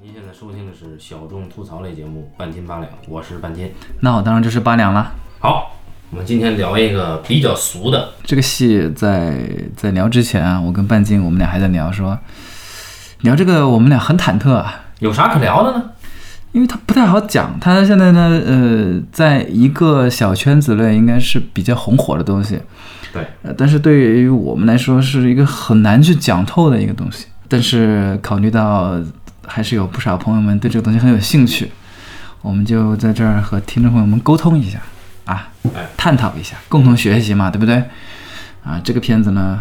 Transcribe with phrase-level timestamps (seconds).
[0.00, 3.72] 您现在收听的是小众吐槽类节目《半斤八两》，我是半斤。
[3.98, 5.12] 那我当然就是八两了。
[5.40, 5.76] 好，
[6.10, 9.36] 我们今天聊一个比较俗的，这个戏在
[9.76, 12.16] 在聊之前啊，我跟半斤我们俩还在聊说，
[13.22, 15.90] 聊这个我们俩很忐忑啊，有啥可聊的呢？
[16.52, 17.58] 因为它不太好讲。
[17.60, 22.60] 它现在呢，呃，在一个小圈子内应该是比较红火的东西，
[23.12, 27.26] 对，呃，但是对于我们来说是一个很难去讲透的一个东西。
[27.50, 29.00] 但是考虑到
[29.48, 31.70] 还是有不少朋友们对这个东西很有兴趣，
[32.42, 34.78] 我们就在这儿和听众朋友们沟通一下
[35.24, 37.82] 啊哎，探讨一下，共同学习嘛，对不对？
[38.64, 39.60] 啊，这个片子呢，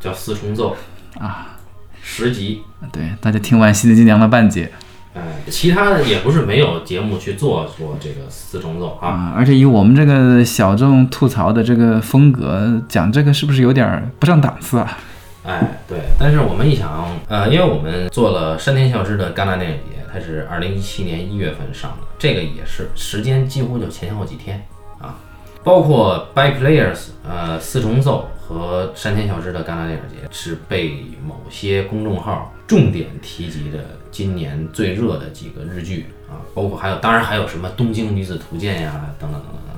[0.00, 0.76] 叫《四重奏》
[1.20, 1.58] 啊，
[2.02, 2.62] 十集。
[2.90, 4.70] 对，大家听完《心灵鸡娘》的半截
[5.14, 9.08] 哎，其他的也不是没有节目去做做这个四重奏啊。
[9.08, 14.98] 啊，而且以我们这个小众吐槽的这个风格讲这个，是不是有点儿不上档次啊？
[15.44, 24.64] 哎，对，但是我们一想，呃，因为我们做了山田孝之的戛纳电影节，它是二零一七年一月份上的，这个也是时间几乎就前后几天
[25.00, 25.18] 啊。
[25.64, 26.94] 包括《By Players》
[27.28, 33.78] 呃四重奏和山田孝之的戛纳电影节是被某些公众号重点提及的
[34.10, 39.71] 今年最热的几个日剧啊，包括还有当然还有什么《东京女子图鉴》呀，等等等等等等。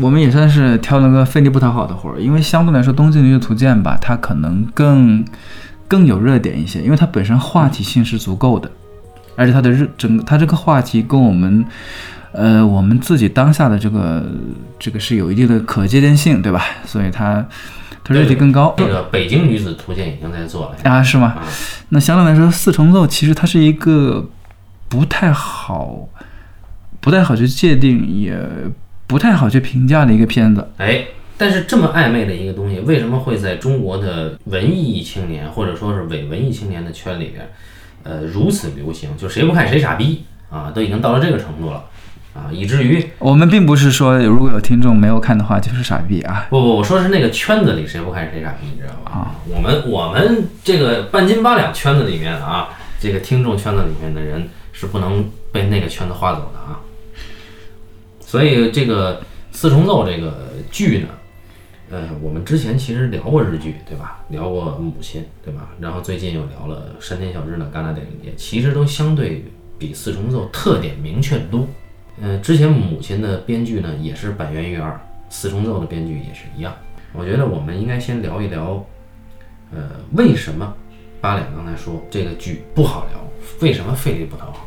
[0.00, 5.24] 我们也算是挑了个费力不讨好的活儿，因为相对来说，《东京女子图鉴》吧，它可能更
[5.86, 8.70] 更有热点一些，因为它本身话题性是足够的，
[9.36, 11.64] 而且它的热整个它这个话题跟我们
[12.32, 14.24] 呃我们自己当下的这个
[14.78, 16.64] 这个是有一定的可借鉴性，对吧？
[16.84, 17.46] 所以它
[18.02, 21.28] 它热度更高这个《北京女子图鉴》已经在做了啊，是吗？
[21.28, 21.42] 啊，
[21.90, 24.28] 那相对来说，四重奏其实它是一个
[24.88, 26.08] 不太好、
[27.00, 28.38] 不太好去界定，也
[29.06, 30.70] 不太好去评价的一个片子。
[30.78, 31.04] 哎，
[31.36, 37.48] 但是这么暧昧的一个东西，为什么会在中国的文艺青年或者说是伪文艺青年的圈里边，
[38.02, 39.16] 呃，如此流行？
[39.16, 41.84] 就谁不看谁傻逼啊，都已经到了这个程度了
[42.34, 49.10] 啊，以至于我们并不是说如果有听众没有看的话就是傻逼啊， 不不，我说是那个圈子里谁不看谁傻逼，你知道吧？
[49.12, 56.80] 啊，我们我们这个半斤八两圈子里面的啊，这个听众圈子里面的人是不能被那个圈子划走的啊。
[58.24, 61.08] 所以这个四重奏这个剧呢，
[61.90, 64.24] 呃，我们之前其实聊过日剧，对吧？
[64.28, 65.68] 聊过母亲，对吧？
[65.78, 69.44] 然后最近又聊了山田孝之的戛纳电影节，其实都相对
[69.78, 71.66] 比四重奏特点明确得多。
[72.20, 74.98] 呃，之前母亲的编剧呢也是板垣裕二，
[75.28, 76.74] 四重奏的编剧也是一样。
[77.12, 78.84] 我觉得我们应该先聊一聊，
[79.72, 80.74] 呃，为什么
[81.20, 83.20] 八两刚才说这个剧不好聊，
[83.60, 84.66] 为什么费力不讨好，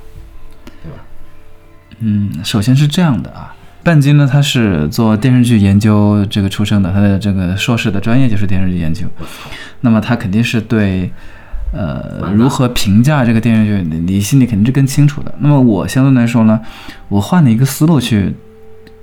[2.00, 3.54] 嗯，首先是这样的啊，
[3.84, 9.06] 半斤呢他是做电视剧研究这个出身的，他的这个硕士的专业就是电视剧研究，
[9.82, 11.12] 那么他肯定是对。
[11.74, 15.36] 呃，如何评价这个电视剧，你你心里肯定是更清楚的。
[15.40, 16.62] 那么我相对来说呢，
[17.10, 18.34] 我换了一个思路去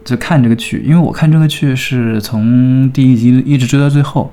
[0.02, 4.32] 就看这个剧，因为我看这个剧是从第一集一直追到最后，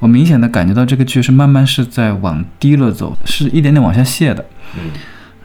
[0.00, 4.44] 我明显的感觉到这个剧是慢慢是在往低了走，是一点点往下卸的。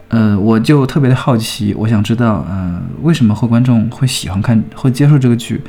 [0.09, 5.61] 呃，我就特别的好奇，我想知道，呃，为什么会观众会喜欢看，会接受这个剧，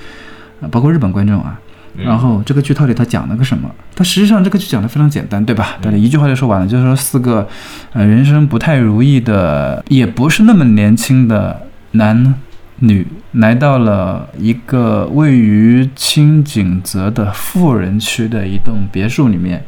[0.61, 1.59] 呃包括日本观众啊。
[1.97, 3.69] 然后这个剧到底它讲了个什么？
[3.97, 5.77] 它实际上这个剧讲的非常简单，对吧？
[5.83, 7.49] 大家一句话就说完了，就是说四个，
[7.93, 12.35] 呃，人生不太如意的，也不是那么年轻的男
[12.77, 19.65] 女，来到了一个位于清景泽的富人区的一栋别墅里面，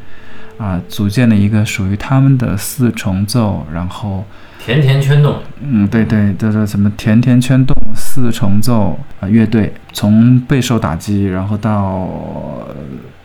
[0.58, 4.25] 啊，组建了一个属于他们的四重奏，然后。
[4.65, 12.09] 甜甜圈动，嗯，对对，叫做什么甜甜圈动四重奏啊乐队，从备受打击，然后到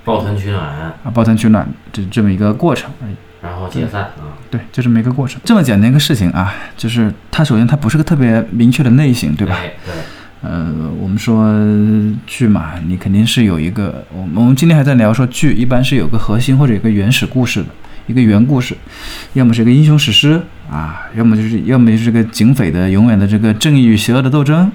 [0.04, 3.16] 抱团取暖，啊抱团取暖，这这么一个过程而已。
[3.42, 4.34] 然后解散啊。
[4.50, 9.56] 对，就这么一个过程，这么简单一个事情啊，就是它首先它不是个特别明确的类型，对吧？
[9.56, 11.54] 哎对，呃，我们说
[12.26, 17.68] 剧嘛，你肯定是有一个，我们我们今天还在聊说剧一般是有个核心或者有个原始故事的，
[18.08, 18.76] 一个原故事，
[19.34, 24.72] 要么是一个英雄史诗啊，要么就是要么就是个警匪的永远的这个正义与邪恶的斗争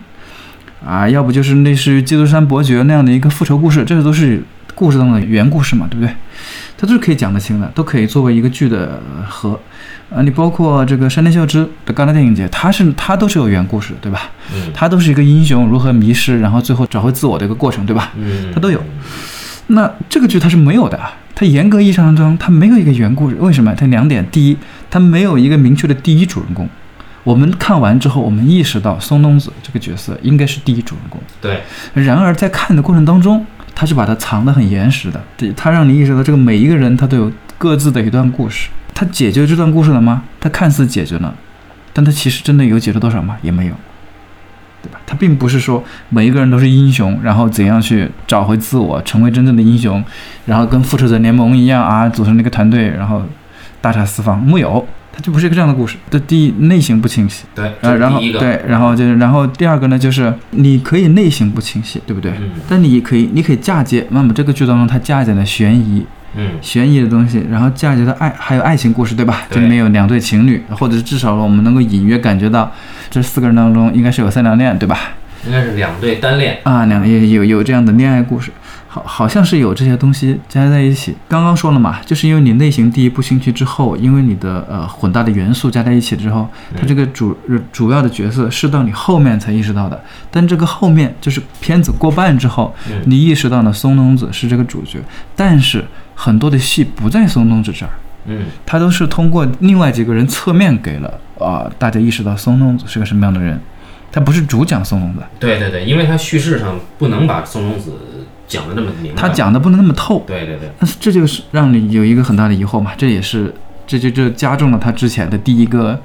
[0.84, 4.42] 啊，要不就是类似于《基督山伯爵》那样的一个复仇故事，这些都是
[4.74, 6.14] 故事当中的原故事嘛，对不对？
[6.76, 9.60] 它都是可以讲得清的，都可以作为一个剧的核。
[10.10, 14.30] 啊，你包括这个山田孝之的戛纳电影节，它是它都是有原故事，对吧？
[14.52, 18.10] 嗯它都是一个英雄如何迷失，然后最后找回自我的一个过程，对吧？
[18.16, 18.82] 嗯，它都有。
[19.72, 20.98] 那这个剧它是没有的，
[21.34, 23.36] 它严格意义上中它没有一个原故事。
[23.38, 23.74] 为什么？
[23.74, 24.56] 它两点：第一，
[24.90, 26.68] 它没有一个明确的第一主人公。
[27.22, 31.20] 我们看完之后，我们意识到松东子这个角色应该是第一主人公。
[31.40, 31.60] 对，
[31.94, 33.44] 然而在看的过程当中，
[33.74, 38.70] 他是把它藏得很严实的，对，他让你意识到这个每一个人他都有各自的一段故事。
[38.94, 40.24] 他解决这段故事了吗？
[40.40, 41.34] 他看似解决了，
[41.92, 43.36] 但他其实真的有解决多少吗？
[43.42, 43.74] 也没有，
[44.82, 45.00] 对吧？
[45.06, 50.02] 他并不是说每一个人都是英雄，然后怎样去找回自我，成为真正的英雄，
[50.46, 53.22] 然后跟复仇者联盟一样啊，组成那个团队，然后
[53.80, 54.86] 大杀四方，木有。
[55.12, 55.96] 它就不是一个这样的故事。
[56.08, 57.44] 这第一，类型不清晰。
[57.52, 62.30] 对，啊，然后对，然后就是，然后第二个呢，就是你可以内型不清晰，对不对？
[62.40, 62.52] 嗯。
[62.68, 64.06] 但你可以，你可以嫁接。
[64.10, 66.06] 那么这个剧当中，它嫁接了悬疑，
[66.36, 69.42] 嗯，悬疑的东西，然后嫁接的爱，还有爱情故事，对吧？
[69.50, 72.72] 这里面有两对情侣，或者是至少我们能够隐约感觉到，
[73.10, 74.98] 这四个人当中应该是有三两恋，对吧？
[75.46, 78.50] 应该是两对单恋啊，两也有有这样的恋爱故事。
[78.86, 81.16] 好，好像是有这些东西加在一起。
[81.28, 86.46] 刚刚说了嘛，就是因为你类型第一部兴趣之后，因为你的呃混搭的元素加在一起之后，
[86.76, 87.34] 它这个主
[87.72, 89.98] 主要的角色是到你后面才意识到的。
[90.30, 92.74] 但这个后面就是片子过半之后，
[93.04, 94.98] 你意识到呢松隆子是这个主角，
[95.34, 95.84] 但是
[96.20, 97.92] 很多的戏不在松东子这儿，
[98.26, 103.58] 嗯，他都是通过另外几个人侧面给了啊大家意识到松东子是个什么样的人。
[104.12, 107.92] 他不是主讲松东子，对对对，因为他叙事上不能把松东子。
[108.50, 110.24] 讲的那么明白，他讲的不能那么透。
[110.26, 113.54] 对对对，但是这就是让你有一个很大的疑惑嘛，这也是
[113.86, 115.96] 这就就加重了他之前的第一个，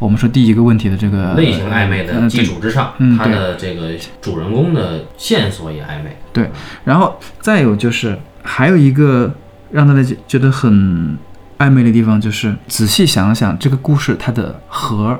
[0.00, 6.16] 我们说第一个问题的这个类型暧昧的基础之上，他的这个主人公的线索也暧昧。
[6.32, 6.50] 对，
[6.84, 9.32] 然后再有就是还有一个
[9.70, 11.16] 让大家觉得很
[11.58, 15.18] 暧昧的地方，就是仔细想想这个故事它的核，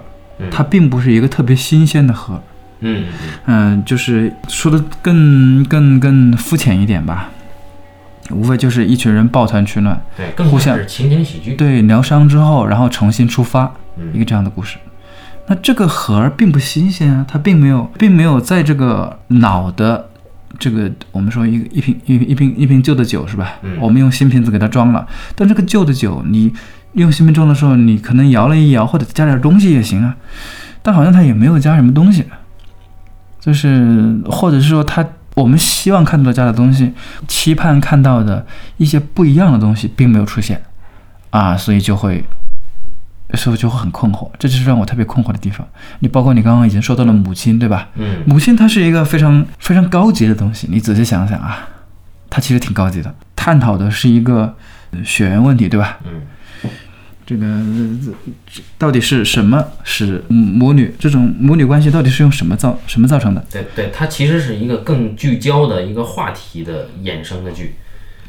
[0.51, 2.43] 它并不是一个特别新鲜的核。
[2.81, 3.07] 嗯
[3.47, 7.31] 嗯就是说的更更更肤浅一点吧，
[8.31, 13.73] 无非就是一群人抱团取暖，对，更互相情景喜剧，对，疗伤之后，然后重新出发，
[14.13, 14.77] 一个这样的故事。
[15.47, 20.11] 那这个核并不新鲜啊，它并没有，并没有在这个脑的
[20.59, 23.55] 这个我们说一一瓶一一瓶一瓶旧的酒是吧？
[23.63, 26.53] 嗯，我们用新瓶子给它装了，但这个旧的酒，你
[26.95, 30.17] 用新瓶装的时候，你可能摇了一摇，或者加点东西也行啊，
[30.83, 32.25] 但好像它也没有加什么东西。
[33.39, 36.93] 就是，或者是说，它我们希望看到加的东西，
[37.29, 38.45] 期盼看到的
[38.77, 40.61] 一些不一样的东西，并没有出现，
[41.31, 42.25] 啊，所以就会，
[43.35, 45.67] 所以就会很困惑，这就是让我特别困惑的地方。
[45.99, 47.89] 你包括你刚刚已经说到了母亲，对吧？
[47.97, 51.69] 嗯，母亲它是一个非常非常高级的东西，你仔细想想啊，
[52.31, 54.55] 它其实挺高级的，探讨的是一个
[55.05, 55.99] 血缘问题，对吧？
[56.05, 56.23] 嗯。
[57.29, 57.45] 这个
[58.47, 63.45] 这到底是什么使母女这种母女关系到底是用什么造什么造成的？
[63.51, 67.75] 对对，它其实是一个更聚焦的一个话题的衍生的剧。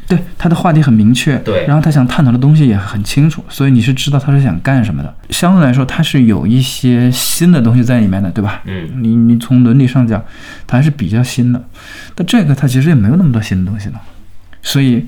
[0.07, 1.38] 对，他的话题很明确。
[1.39, 5.13] 对，然后他想探讨的东西也很清楚，所以你是知道他是想干什么的。
[5.30, 8.62] 相对来说，他是有一些新的东西在里面的，对吧？
[8.65, 10.24] 嗯，你你从伦理上讲，
[10.65, 11.62] 它还是比较新的。
[12.15, 14.01] 但这个它其实也没有那么多新的东西了。
[14.62, 15.06] 所以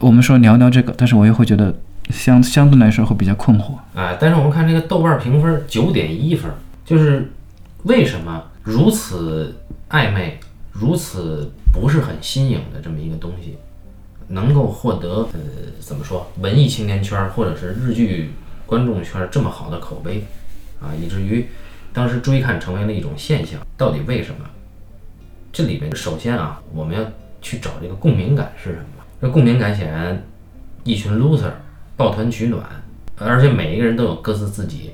[0.00, 1.74] 我们说聊聊这个，但是我也会觉得。
[2.10, 6.50] 相相对来说会比较困惑啊，但是我们看这个豆瓣评分九点一分，
[6.82, 7.30] 就是
[7.82, 9.54] 为什么如此
[9.90, 10.40] 暧昧、
[10.72, 13.58] 如此不是很新颖的这么一个东西，
[14.28, 15.40] 能够获得呃
[15.80, 18.30] 怎么说文艺青年圈或者是日剧
[18.66, 20.24] 观众圈这么好的口碑
[20.80, 21.46] 啊，以至于
[21.92, 24.44] 当时追看成为了一种现象，到底为什么？
[25.52, 27.04] 这里面首先啊，我们要
[27.40, 29.04] 去找这个共鸣感是什么？
[29.20, 30.22] 这共鸣感显然
[30.84, 31.50] 一群 loser。
[31.98, 32.64] 抱团取暖，
[33.16, 34.92] 而且每一个人都有各自自己，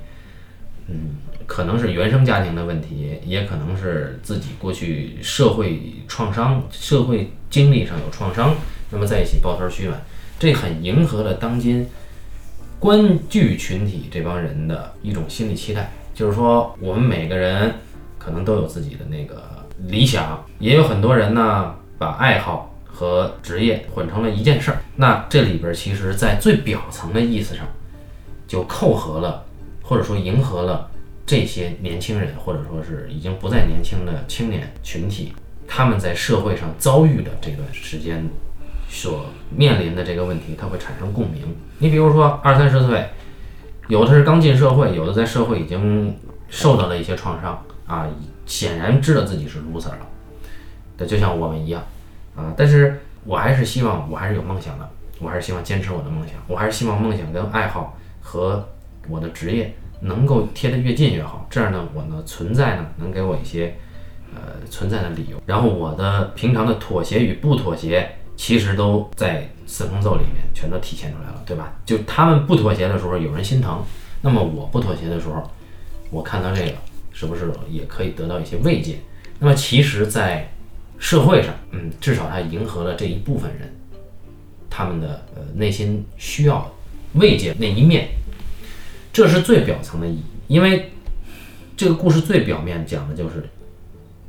[0.89, 8.53] 嗯，可能是原生家庭的问题，也可能是自己过去社会创伤、社会经历上有创伤，
[8.91, 10.03] 那么在一起抱团取暖，
[10.41, 11.89] 这很迎合了当今
[12.81, 17.73] 观剧群体这帮人的一种心理期待，就是说我们每个人
[18.19, 22.73] 可能都有自己的那个理想，也有很多人呢把爱好。
[22.97, 27.67] 和职业混成了一件事儿，那这里边其实，在最表层的意思上，
[28.47, 29.45] 就扣合了，
[29.83, 30.89] 或者说迎合了
[31.27, 35.33] 这些年轻人，或者说是已经不再年轻的青年群体，
[35.77, 38.25] 他们在社会上遭遇的这段时间
[38.89, 41.43] 所面临的这个问题，它会产生共鸣。
[41.79, 43.09] 你比如说二三十岁，
[43.89, 46.17] 有的是刚进社会，有的在社会已经
[46.49, 48.07] 受到了一些创伤啊，
[48.47, 50.07] 显然知道自己是 loser 了，
[50.97, 51.83] 对就像我们一样。
[52.37, 52.55] 啊！
[52.57, 54.89] 但是我还是希望，我还是有梦想的，
[55.19, 58.69] 我还是希望坚持我的梦想，我还是希望梦想跟爱好和
[59.09, 61.49] 我的职业能够贴得越近越好。
[61.51, 63.77] 这样呢，我呢存在呢能给我一些
[64.35, 65.41] 呃存在的理由。
[65.47, 71.73] 然后我的平常的妥协与不妥协，其实都在四重奏里面全都体现出来了，对吧？
[71.87, 73.83] 就他们不妥协的时候有人心疼，
[74.21, 75.43] 那么我不妥协的时候，
[76.11, 76.73] 我看到这个
[77.13, 78.99] 是不是也可以得到一些慰藉？
[79.39, 80.51] 那么其实，在
[80.99, 83.73] 社会上，嗯，至少它迎合了这一部分人，
[84.71, 86.73] 他们的呃内心需要
[87.15, 88.09] 慰藉那一面，
[89.13, 90.25] 这是最表层的意义。
[90.47, 90.93] 因为
[91.77, 93.49] 这个故事最表面讲的就是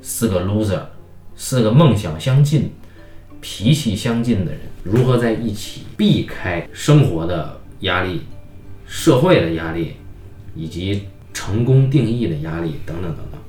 [0.07, 0.81] 四个 loser，
[1.35, 2.71] 四个梦想相近、
[3.41, 8.21] 脾气相近的人如何在一起避开生活的压力、
[8.85, 9.95] 社会的压力
[10.55, 13.41] 以及成功定义的压力等等等等。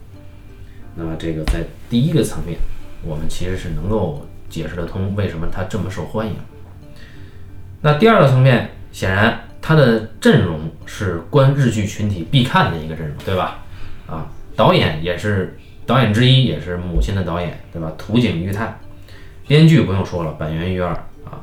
[0.95, 2.59] 那么这个在第一个层面，
[3.03, 6.35] 我们其实是能够解释得通为什么他这么受欢迎。
[7.83, 13.63] 那第二个层面，显然他的阵容是观日剧群体必看的一个阵容，对吧？
[14.07, 15.55] 啊，导演也是
[15.87, 17.93] 导演之一，也是母亲的导演，对吧？
[17.97, 18.77] 土井裕太，
[19.47, 20.91] 编剧不用说了，板垣裕二
[21.25, 21.41] 啊。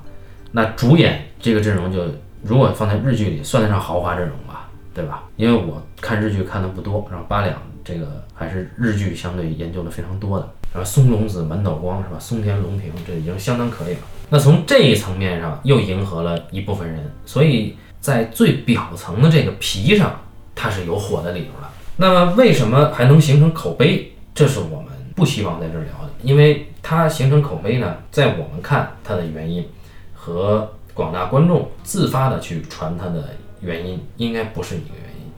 [0.51, 2.05] 那主演这个阵容就
[2.43, 5.23] 如果放在日剧里，算得上豪华阵容吧，对吧？
[5.37, 10.49] 因为我看日剧看的不多，然后八两这个还是日剧相对研究的非常多的。
[10.73, 12.17] 然后松隆子、满岛光是吧？
[12.19, 13.99] 松田龙平这已经相当可以了。
[14.29, 20.19] 那从这一层面上又迎合了一部分人，所以在最表层的这个皮上，
[20.55, 21.69] 它是有火的理由的。
[21.95, 24.12] 那么为什么还能形成口碑？
[24.33, 29.67] 这是我们不希望在这儿聊的，因为它形成口碑呢，在我们看它的原因
[30.13, 35.31] 和广大观众自发的去传它的原因，应该不是一个原因。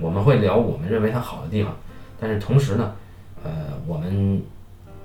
[0.00, 1.76] 我们会聊我们认为它好的地方，
[2.20, 2.92] 但是同时呢，
[3.44, 3.50] 呃，
[3.86, 4.42] 我们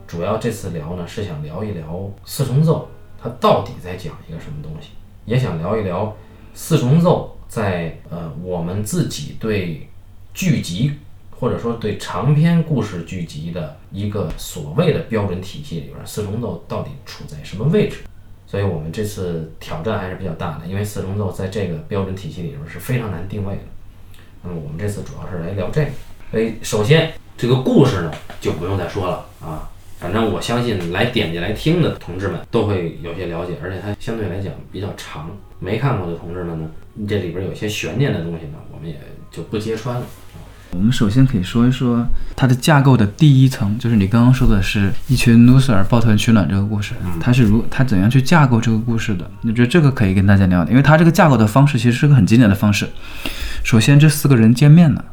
[0.08, 2.90] 主要这次聊呢是想聊一聊四重奏。
[3.22, 4.92] 它到底在讲一个什么东西？
[5.26, 6.16] 也想聊一聊
[6.54, 9.88] 四重奏在呃我们自己对
[10.34, 10.94] 剧集
[11.40, 18.00] 或者说对长篇故事剧集的一个所谓的标准体系里边，四重奏到底处在什么位置？
[18.46, 23.62] 所以我们这次挑战还是比较大的，因为四重奏在这个标准体系里边是非常难定位的。
[24.44, 25.92] 那么我们这次主要是来聊这个。
[26.30, 29.70] 所以首先这个故事呢就不用再说了啊。
[29.98, 35.30] 反正我相信来点击来听的同志们都会有些了解，而且它相对来讲比较长。
[35.60, 36.70] 没看过的同志们呢，
[37.08, 38.98] 这里边有些悬念的东西呢，我们也
[39.30, 40.06] 就不揭穿了。
[40.72, 49.30] 我们首先可以说一说它的架构的第一层，就是你刚刚说的是一群 loser 抱团取暖这个故事，它是如它怎样去架构这个故事的？
[49.42, 52.88] 你觉得这个可以跟大家聊，因为它这个架构的方式其实是个很经典的方式。
[53.64, 55.04] 首先，这四个人见面了。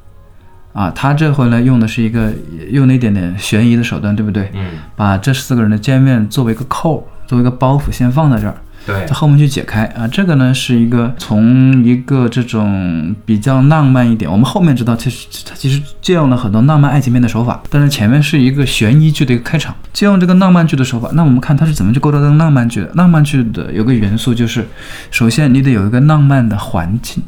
[0.72, 2.30] 啊，他这回呢用的是一个
[2.68, 4.50] 用了一点点悬疑的手段，对不对？
[4.52, 8.54] 嗯，把这四个人的见面作为一个扣，作为一个包袱，先放在这儿，
[8.86, 10.06] 对，在后面去解开啊。
[10.06, 21.10] 这个呢是一个从一个这种比较浪漫一点，我们后面知道，其实他其实借用了很多浪漫爱情片的手法，但是前面是一个悬疑剧的一个开场，借用这个浪漫剧的手法。
[21.14, 22.90] 那我们看他是怎么去构造这个浪漫剧的？
[22.94, 24.64] 浪漫剧的有个元素就是，
[25.10, 27.22] 首先你得有一个浪漫的环境，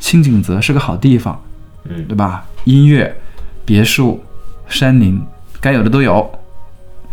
[0.00, 1.40] 清景泽是个好地方。
[1.88, 2.42] 嗯，对吧？
[2.64, 3.14] 音乐、
[3.64, 4.24] 别墅、
[4.66, 5.20] 山林，
[5.60, 6.28] 该有的都有，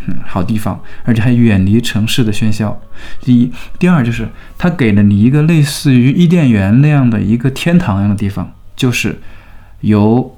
[0.07, 2.81] 嗯，好地方，而且还远离城市的喧嚣。
[3.21, 4.27] 第一，第二就是
[4.57, 9.19] 它给了你一个类似于伊甸园那样的一个天堂一样的地方，就是
[9.81, 10.37] 由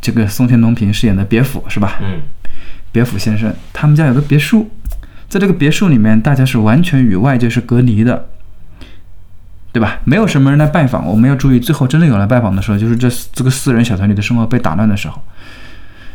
[0.00, 1.98] 这个松田龙平饰演的别府，是吧？
[2.00, 2.22] 嗯，
[2.92, 4.70] 别府先生他们家有个别墅，
[5.28, 8.28] 在这个别墅里面，大家是完全与外界是隔离的。
[9.72, 10.00] 对吧？
[10.04, 15.20] 没有什么人来拜访，我们要注意，最后真的有来拜访的时候，就是这这个四人小团体的生活被打乱的时候，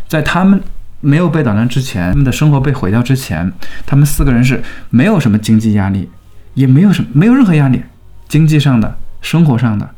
[0.08, 0.60] 在他们
[1.02, 3.52] 没有被打乱之前，他们的生活被毁掉之前，
[3.86, 6.10] 他们四个人是没有什么经济压力，
[6.54, 7.82] 也没有什么没有任何压力，
[8.28, 9.90] 经济上的、生活上的、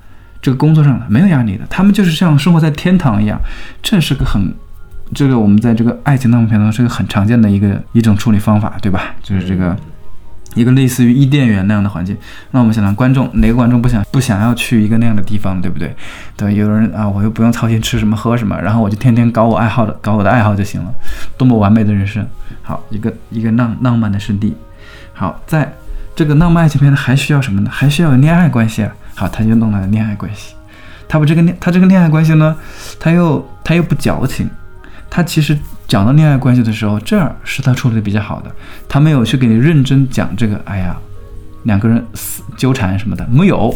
[0.41, 3.39] 这个工作上的没有压力的，他们就是像生活在天堂一样。
[3.81, 4.53] 这是个很，
[5.13, 9.13] 这个我们在这个爱情当中是个很常见的一个一种处理方法，对吧？
[9.21, 9.77] 就是这个。
[10.55, 12.17] 一个类似于伊甸园那样的环境，
[12.51, 15.95] 那我们想想观众哪个观众不想不想要去一个那样的地方，对不对？
[16.37, 20.93] 对，有人啊，我又不用操心吃什么喝什么，然后我就天天搞我爱好的，搞我的爱好就行了，
[21.37, 22.25] 多么完美的人生！
[22.61, 24.55] 好，一个一个浪浪漫的圣地。
[25.13, 25.73] 好，在
[26.15, 27.69] 这个浪漫爱情片呢还需要什么呢？
[27.71, 28.91] 还需要有恋爱关系啊。
[29.15, 30.53] 好，他就弄了恋爱关系。
[31.07, 32.55] 他把这个恋他这个恋爱关系呢，
[32.99, 34.49] 他又他又不矫情，
[35.09, 35.57] 他其实。
[35.93, 38.49] 讲到恋爱关系的时候，这儿是他处理的比较好的，
[38.89, 40.97] 他没有去给你认真讲这个，哎呀，
[41.65, 42.03] 两个人
[42.57, 43.71] 纠缠什么的没有，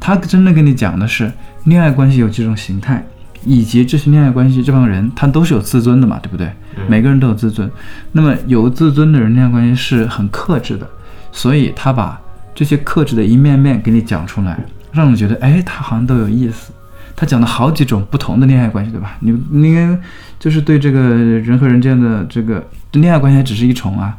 [0.00, 1.30] 他真的跟你讲的是
[1.64, 3.06] 恋爱关系有几种形态，
[3.44, 6.50] 以及这些恋爱关系这帮人他都是有自尊的嘛，对不对？
[6.88, 7.70] 每个人都有自尊，
[8.12, 10.88] 那么有自尊的人恋爱关系是很克制的，
[11.30, 12.18] 所以他把
[12.54, 14.58] 这些克制的一面面给你讲出来，
[14.92, 16.72] 让你觉得哎，他好像都有意思。
[17.16, 19.16] 他讲了好几种不同的恋爱关系，对吧？
[19.20, 19.30] 你
[19.62, 19.96] 应该
[20.44, 24.18] 就是对这个人和人之间的这个恋爱关系只是一重啊，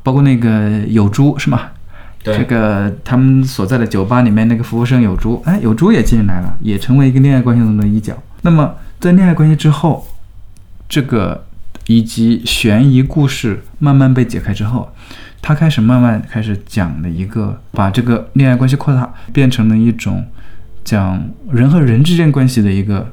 [0.00, 1.62] 包括那个有猪是吗？
[2.22, 8.16] 对，这个他们所在的酒吧里面那个服务生有猪，哎，有猪也进来了，也成为一个恋爱关系中的一角。
[8.42, 10.06] 那么在恋爱关系之后，
[10.88, 11.44] 这个
[11.88, 14.88] 以及悬疑故事慢慢被解开之后，
[15.42, 20.24] 他开始慢慢开始讲了一个把这个恋爱关系扩大，变成了一种
[20.84, 23.10] 讲人和人之间关系的一个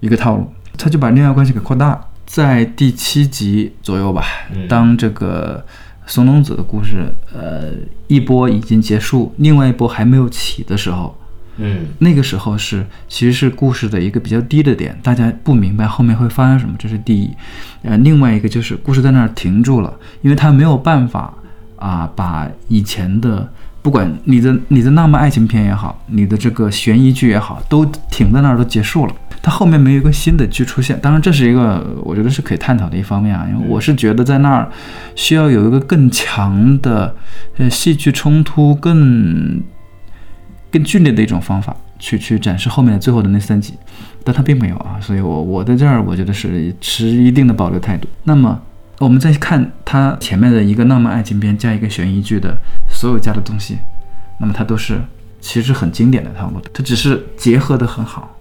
[0.00, 0.52] 一个套路。
[0.78, 4.24] 他就把恋爱关系给扩大，在第七集左右吧，
[4.68, 5.62] 当这个
[6.06, 7.72] 松隆子的故事呃
[8.06, 11.14] 一波已经结束，另外一波还没有起的时候。
[11.60, 17.28] 嗯，那个时候是其实是故事的一个比较低的点，大家不明白后面会发生什么，这是第一。
[17.82, 19.92] 呃，另外一个就是故事在那儿停住了，
[20.22, 21.34] 因为他没有办法
[21.74, 23.52] 啊，把以前的
[23.88, 29.14] 不管你的你的浪漫爱情片也好，你的这个悬疑剧也好，都停在那儿都结束了。
[29.40, 34.70] 它后面没有一个新的剧出现，当然这是一个我觉得是可以探讨的一方面啊，因为我是觉得在那儿
[35.14, 37.16] 需要有一个更强的
[37.56, 39.62] 呃戏剧冲突更。
[40.70, 43.72] 更剧烈的一种方法去去展示后面的最后的那三集，
[44.22, 48.06] 但他并没有啊，所以我我在这儿我觉得是持一定的保留态度。
[48.24, 48.60] 那么
[48.98, 52.54] 我们再看他前面的一个浪漫爱情片加一个悬疑剧的
[52.98, 53.78] 所有加的东西，
[54.40, 55.00] 那么它都是
[55.40, 58.36] 其实很经典的套路，它只是结合的很好，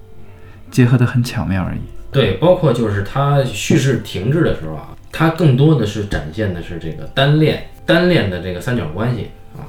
[0.71, 1.79] 结合的很巧妙而已。
[2.11, 9.61] 对，包括就是它叙事停滞的时候啊，它更多的是展现的是这个单恋单恋的这个三角关系啊。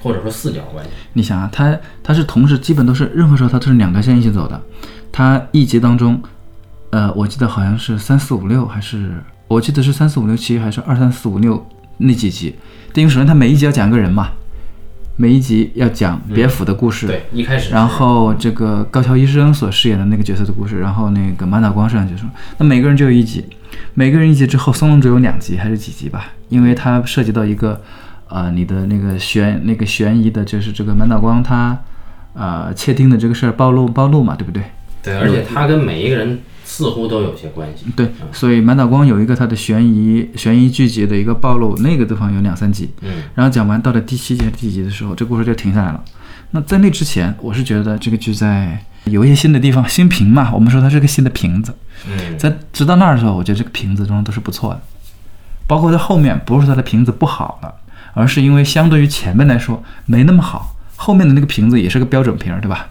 [0.00, 4.62] 或者说四角关系，你想啊，它它是同时基本都是任何时候它都是两条线一起走的。
[5.10, 6.22] 它一集当中，
[6.90, 9.14] 呃，我记得好像是三四五六，还是
[9.48, 11.66] 我记得是三四五六七，还是二三四五六
[11.98, 12.54] 那几集？
[12.94, 14.30] 因为首先它每一集要讲一个人嘛，
[15.16, 17.06] 每一集要讲别府的故事。
[17.06, 17.72] 对，一开始。
[17.72, 22.24] 然后这个高桥医生所饰演的那个角色的故事，然后那个满岛光饰演角色，
[22.58, 23.44] 那每个人就有一集，
[23.94, 26.32] 每个人一集之后，松隆只有两集还是几集吧？
[26.48, 27.80] 因为它涉及到一个。
[28.30, 31.78] 呃，你的那个悬那个悬疑的，就是这个满岛光他，
[32.34, 34.62] 呃，窃听的这个事儿暴露暴露嘛，对不对？
[35.02, 36.38] 对，而且他跟每一个人
[36.78, 37.86] 似乎都有些关系。
[37.96, 42.90] 对，所以满岛光有一个他的悬疑悬疑剧集的一个暴露，那个地方有两三集。
[43.02, 43.22] 嗯。
[43.34, 46.02] 然后讲完到了第七集第几集的时候，这故事就停下来了。
[46.52, 51.74] 那在那之前，我是觉得这个剧在有一些新的地方，新瓶嘛，我们说它是个新的瓶子。
[52.08, 52.38] 嗯。
[52.38, 54.80] 在直到那儿的时候，我觉得这个瓶子中都是不错的，
[55.66, 57.74] 包括在后面，不是它的瓶子不好了。
[58.14, 62.88] 而是因为相对于前面来说没那么好，后面的那个瓶子也是个标准瓶，对吧？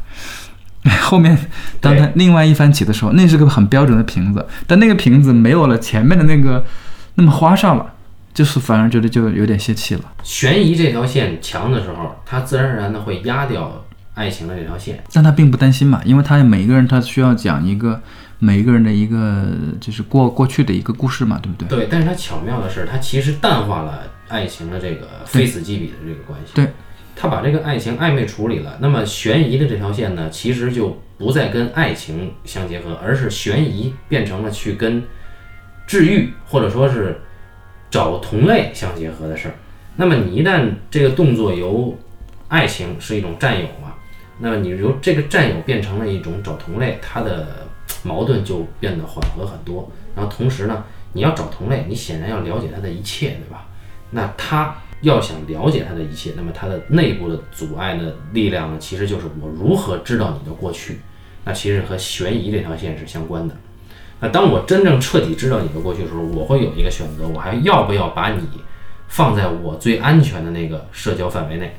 [1.03, 1.37] 后面
[1.79, 6.65] 当他另外一番起的时候，那是个很标准的瓶子，但那个瓶子没有了前面的那个
[7.15, 7.93] 那么花哨了，
[8.33, 10.01] 就是反而觉得就有点泄气了。
[10.23, 18.01] 悬疑这条线强的时候，它自然而然的会压掉爱情的这条线，但他并不担心嘛，因为他每一个人他需要讲一个。
[18.39, 19.47] 每一个人的一个
[19.81, 21.67] 就是过过去的一个故事嘛，对不对？
[21.67, 26.51] 对，但是他巧妙的是，他其实淡化了爱情的这个非死即彼的这个关系。
[26.53, 26.71] 对，
[27.19, 35.03] 他把这个爱情暧昧处理了，那么悬疑的这条线呢，其实就不再跟爱情相结合，而是悬疑变成了去跟
[35.87, 37.19] 治愈或者说是
[37.89, 39.55] 找同类相结合的事儿。
[39.95, 41.97] 那么你一旦这个动作由
[42.47, 43.95] 爱情是一种占有嘛，
[44.39, 47.65] 那么你由这个占有变成了一种找同类，它的。
[48.03, 53.65] 矛盾就变得缓和很多，然后同时呢，你要找同类，你显然要了解他的一切，对吧？
[54.11, 60.99] 那他要想了解他的一切，那么他的内部的阻碍的力量呢，其实就是我如何知道你的过去？
[61.45, 63.55] 那其实和悬疑这条线是相关的。
[64.19, 68.41] 那当我真正彻底知道你的过去的时候，我会有一个选择，我还要不要把你
[69.07, 71.75] 放在我最安全的那个社交范围内，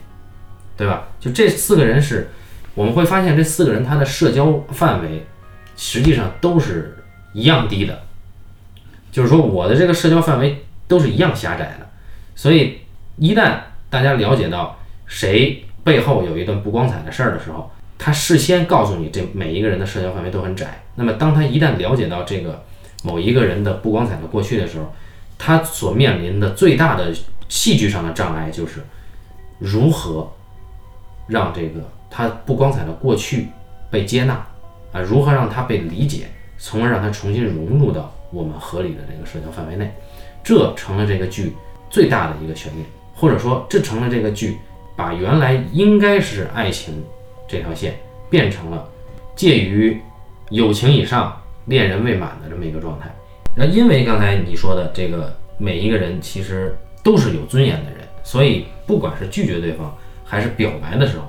[0.77, 1.09] 对吧？
[1.19, 2.31] 就这四个人是，
[2.75, 5.27] 我们会发现这四个人他的社交范围。
[5.81, 6.99] 实际上都是
[7.33, 8.03] 一样低的，
[9.13, 11.89] 就是说我的这个社交范围都是一样狭窄的，
[12.35, 12.79] 所以
[13.19, 13.59] 一旦
[13.91, 20.83] 大家了解到谁背后有一段不光彩的事儿的时候，他事先告诉你这每一个人的社交范围都很窄。
[20.95, 22.65] 那么当他一旦了解到这个
[23.03, 24.93] 某一个人的不光彩的过去的时候，
[25.37, 27.13] 他所面临的最大的
[27.49, 28.81] 戏剧上的障碍就是
[29.59, 30.31] 如何
[31.27, 33.49] 让这个他不光彩的过去
[33.91, 34.47] 被接纳。
[34.91, 39.93] 啊，如何让他被理解，从而让他重新融入到我们合理的这个社交范围内，
[40.43, 41.55] 这成了这个剧
[41.91, 42.87] 最大的一个悬念，
[43.19, 44.59] 或者说这成了这个剧
[44.97, 47.03] 把原来应该是爱情
[47.49, 47.99] 这条线
[48.31, 48.89] 变成了
[49.35, 50.01] 介于
[50.51, 53.13] 友情以上、恋人未满的这么一个状态。
[53.57, 59.93] 那因为刚才你说的这个每一个人其实都是有尊严的人，所以不管是拒绝对方
[60.25, 61.25] 还是表白的时候，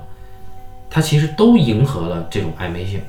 [0.88, 3.00] 他其实都迎合了这种暧昧性。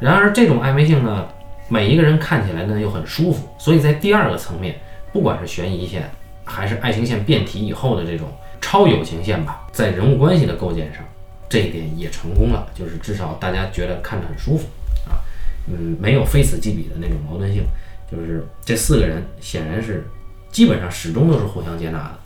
[0.00, 1.26] 然而，这种暧昧性呢，
[1.68, 4.76] 每一个人看起来呢又很舒服，所以在第二个层面，
[5.12, 6.10] 不管是悬疑线
[6.48, 8.28] 还是爱情线变体以后的这种
[8.60, 11.04] 超友情线吧，在人物关系的构建上，
[11.48, 14.66] 这一点也成功了，就是至少大家觉得看着很舒服
[15.08, 15.20] 啊，
[15.68, 17.62] 嗯，没有非此即彼的那种矛盾性。
[18.10, 20.08] 就是这四个人显然是
[20.50, 22.18] 基本上始终都是互相接纳的，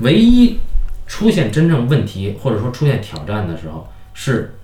[0.00, 0.58] 唯一
[1.06, 4.56] 出现真正问题或者说出现挑战的时候，是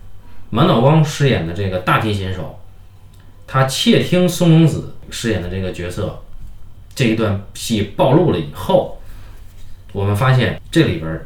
[0.51, 2.59] 满岛光饰演的这个大提琴手，
[3.47, 6.21] 他窃听松隆子饰演的这个角色
[6.97, 9.01] 这一段戏暴露了以后，
[9.93, 11.21] 我们发现这里边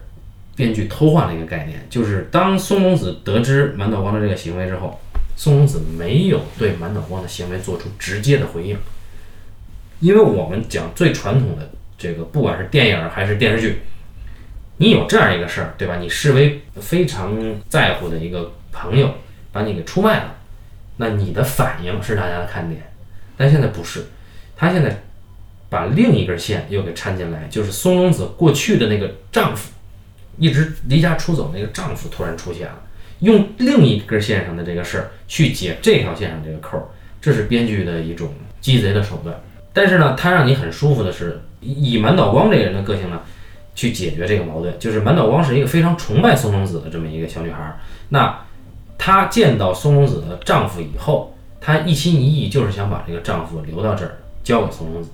[0.56, 5.00] 编剧偷换了一个概念，就是当松隆子得知满岛光的这个行为之后，
[5.36, 8.76] 松隆子没有对满岛光的行为做出直接的回应。
[10.00, 13.82] 因为我们讲最传统的这个，不管是电影还是电视剧，
[14.78, 15.98] 你有这样一个事儿，对吧？
[16.00, 19.14] 你视为非常在乎的一个朋友
[19.52, 20.34] 把你给出卖了，
[20.96, 22.82] 那你的反应是大家的看点。
[23.36, 24.06] 但现在不是，
[24.56, 25.02] 他现在
[25.70, 29.70] 把另一根线又给掺进来，就是松隆子过去的那个丈夫，
[30.36, 32.82] 一直离家出走那个丈夫突然出现了，
[33.20, 38.30] 用另一根线上的这个事儿去解这条线上这个扣，这是编剧的一种
[38.60, 39.40] 鸡贼的手段。
[39.72, 43.20] 但是呢，他让你很舒服的是，以满岛光这个人的个性呢，
[43.76, 44.76] 去解决这个矛盾。
[44.80, 47.78] 就是满岛光是一个非常崇拜松隆子的这么一个小女孩，
[48.08, 48.36] 那
[48.98, 55.10] 她见到松隆子的丈夫以后，她一心一意就是想把这个丈夫留到这儿，交给松隆子。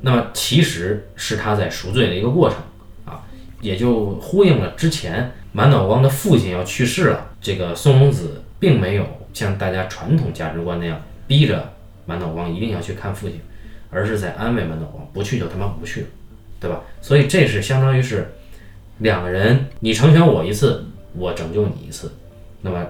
[0.00, 2.58] 那么其实是他在赎罪的一个过程
[3.04, 3.22] 啊，
[3.60, 11.72] 也就呼应了之前满脑光的父亲要去世了，这个松隆子并没有像大家传统价值观那样逼着
[12.06, 13.40] 满脑光一定要去看父亲。
[13.90, 16.04] 而是在安慰满脑光，不去就他妈不去，
[16.60, 16.82] 对吧？
[17.00, 18.34] 所以这是相当于是
[18.98, 20.84] 两个人，你成全我一次，
[21.14, 22.12] 我拯救你一次，
[22.60, 22.86] 那么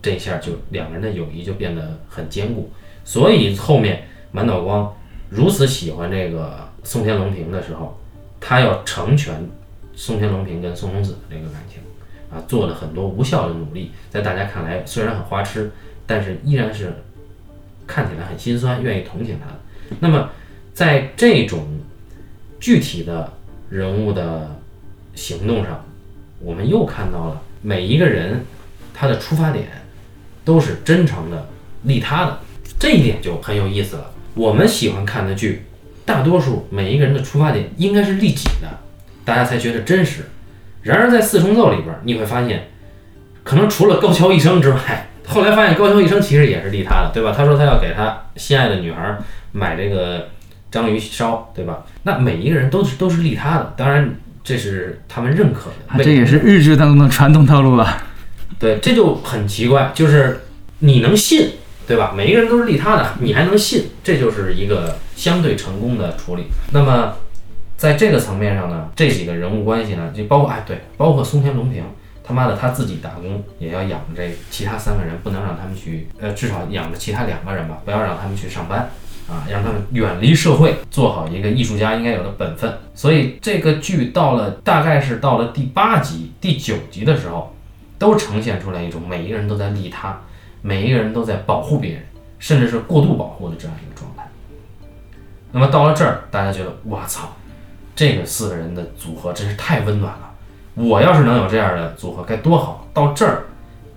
[0.00, 2.72] 这下就两个人的友谊就变得很坚固。
[3.04, 4.90] 所以后面满脑光
[5.30, 7.98] 如此喜欢这个宋天龙平的时候，
[8.40, 9.48] 他要成全
[9.94, 11.80] 宋天龙平跟宋公子的这个感情
[12.30, 15.70] 啊，做了很多无效的努力，在大家看来虽然很花痴，
[16.04, 16.92] 但是依然是
[17.86, 19.46] 看起来很心酸，愿意同情他。
[20.00, 20.30] 那么，
[20.74, 21.64] 在这种
[22.58, 23.32] 具体的
[23.68, 24.56] 人物的
[25.14, 25.84] 行动上，
[26.40, 28.44] 我们又看到了每一个人
[28.92, 29.68] 他的出发点
[30.44, 31.48] 都是真诚的、
[31.84, 32.38] 利他的，
[32.78, 34.10] 这一点就很有意思了。
[34.40, 35.66] 我们喜欢看的剧，
[36.06, 38.78] 大多数每一个人的出发点应该是利己的，
[39.22, 40.30] 大家才觉得真实。
[40.80, 42.68] 然而在《四重奏》里边，你会发现，
[43.44, 47.34] 可能除了高桥一生之外， 后来发现高桥一生其实也是利他的，对吧？
[47.36, 49.18] 他说他要给他心爱的女孩。
[49.52, 50.28] 买这个
[50.70, 51.84] 章鱼烧，对吧？
[52.04, 56.02] 那每一个人都是都是利他的，当然这是他们认可的。
[56.02, 58.04] 这也是日剧当中的传统套路了。
[58.58, 60.40] 对，这就很奇怪，就是
[60.78, 61.50] 你能信，
[61.90, 62.12] 对吧？
[62.16, 66.44] 每一个人都是利他的，你还能信，这就是一个相对成功的处理。
[66.70, 67.14] 那么
[67.76, 71.82] 在这个层面上呢，这几个人物关系呢，就包括哎，对，包括松田龙平，
[72.22, 78.88] 他妈的他自己打工也要养这其他三个人，不能让他们去，呃，至少养着其他两个人吧，不要让他们去上班。
[79.28, 82.72] 啊，让他们远离社会，做好一个艺术家应该有的本分。
[82.96, 87.54] 所以这个剧到了大概是到了第八集、第九集的时候，
[87.96, 90.20] 都呈现出来一种每一个人都在利他，
[90.62, 92.02] 每一个人都在保护别人，
[92.38, 94.28] 甚至是过度保护的这样一个状态。
[95.52, 97.36] 那么到了这儿，大家觉得我操，
[97.94, 100.30] 这个四个人的组合真是太温暖了。
[100.74, 102.86] 我要是能有这样的组合该多好。
[102.92, 103.44] 到这儿，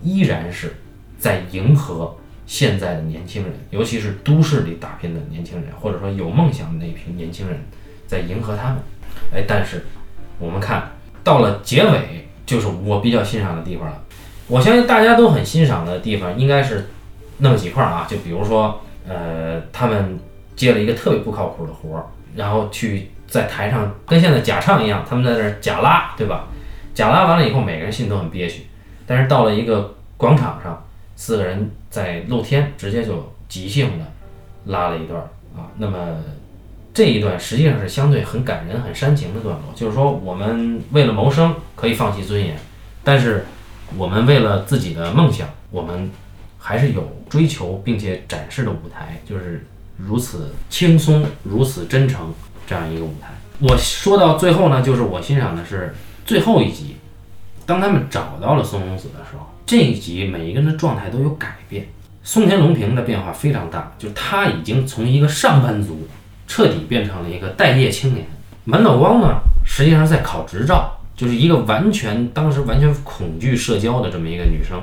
[0.02, 0.76] 依然是
[1.18, 2.16] 在迎合。
[2.46, 7.58] 现在的年轻人，尤其是都市里打拼的年轻人，或者说有梦想的那批年轻人，
[8.06, 8.80] 在迎合他们。
[9.34, 9.86] 哎，但是
[10.40, 10.92] 我们看
[11.24, 14.03] 到了结尾，就是我比较欣赏的地方了。
[14.48, 16.90] 我相信大家都很欣赏的地方，应该是
[17.38, 20.20] 那么几块儿啊，就比如说，呃，他们
[20.56, 26.48] 接了一个特别不靠谱的活儿，然后去在台上跟现在假唱一样，他们在那儿假拉，对吧？
[26.94, 28.68] 假拉完了以后，每个人心里都很憋屈。
[29.06, 30.84] 但是到了一个广场上。
[31.16, 34.06] 四个人在露天直接就即兴的
[34.66, 35.22] 拉了一段
[35.56, 35.96] 啊，那么
[36.92, 42.58] 这一段实际上是相对很感人、很煽情的段落，就是说我们为了谋生可以放弃尊严，
[43.04, 43.46] 但是
[43.98, 46.10] 我们为了自己的梦想，我们
[46.58, 49.66] 还是有追求并且展示的舞台，就是
[49.98, 52.34] 如此轻松、如此真诚
[52.66, 53.30] 这样一个舞台。
[53.60, 55.94] 我说到最后呢，就是我欣赏的是
[56.26, 56.98] 最后一集，
[57.66, 59.48] 当他们找到了松隆子的时候。
[59.66, 61.88] 这一集每一个人的状态都有改变，
[62.22, 66.06] 松田龙平的变化非常大，就是他已经从一个上班族
[66.46, 68.26] 彻底变成了一个待业青年。
[68.66, 74.82] 满岛光呢，实际上在考执照，就是一个完全当时完全恐惧社交的这么一个女生，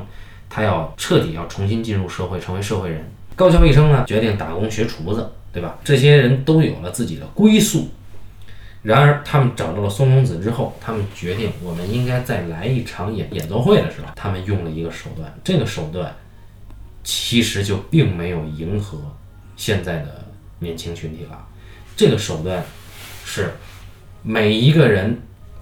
[0.48, 3.04] 她要彻底要重新进入社会，成为社会人。
[3.36, 5.78] 高桥一生呢，决定打工学厨子，对吧？
[5.84, 7.88] 这些人都有了自己的归宿。
[8.82, 15.30] 然而，他们找到了松隆子之后，他们决定，我们应该再来一场演演奏会的时候，他们用了一个手段。
[15.44, 16.16] 这个手段
[17.04, 18.98] 其实就并没有迎合
[19.54, 20.26] 现在的
[20.60, 21.46] 年轻群体了。
[21.94, 22.64] 这个手段
[23.26, 23.50] 是
[24.22, 25.20] 每一个人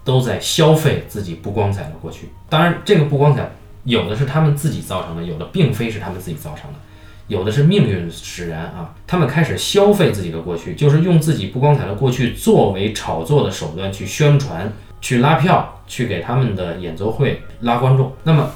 [0.09, 2.31] 都在消费自己不光彩的过去。
[2.49, 3.51] 当然，这个不光彩
[3.85, 6.79] 有的是他们自己造成的，有的并非是他们自己造成的，
[7.27, 8.95] 有的是命运使然啊。
[9.07, 18.11] 他们开始消费自己的过去，就是用自己不光彩的过去作为炒作的手段去宣传、去拉票、去给他们的演奏会拉观众。
[18.23, 18.51] 那么，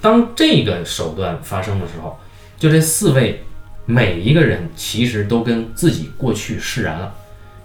[0.00, 2.18] 当这个手段发生的时候，
[2.58, 3.42] 就这四位
[3.84, 7.12] 每一个人其实都跟自己过去释然了。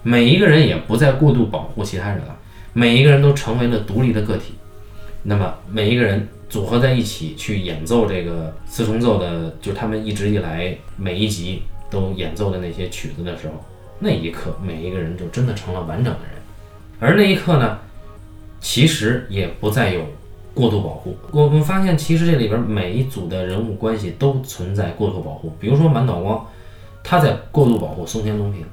[0.02, 2.36] 每一个人也不再过度保护其他人了，
[2.72, 4.54] 每一个人都成为了独立的个体。
[5.22, 13.54] 那么每一个人组合在一起去演奏这个四重奏的，就他们一直以来每一集都演奏的那些曲子的时候，
[13.98, 16.40] 那一刻每一个人就真的成了完整的人。
[16.98, 17.78] 而那一刻呢，
[18.60, 20.02] 其实也不再有
[20.54, 21.16] 过度保护。
[21.32, 25.52] 我们发现，其实这里边每一组的人物关系都存在过度保护。
[25.60, 26.46] 比如说满岛光，
[27.04, 28.64] 他在过度保护松田龙平。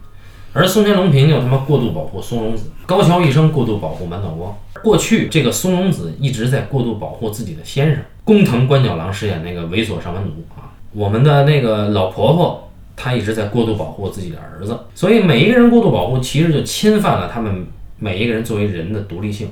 [0.57, 4.57] 而松田龙平又他妈过度保护松隆子，高桥一生过度保护满岛光。
[4.81, 14.75] 过去这个松隆子一直在过度保护自己的先生工藤官九郎饰演那个猥琐上班族啊，我们的那个老婆婆她一直在过度保护自己的儿子。
[14.95, 17.67] 所以每一个人过度保护，其实就侵犯了他们
[17.99, 19.51] 每一个人作为人的独立性。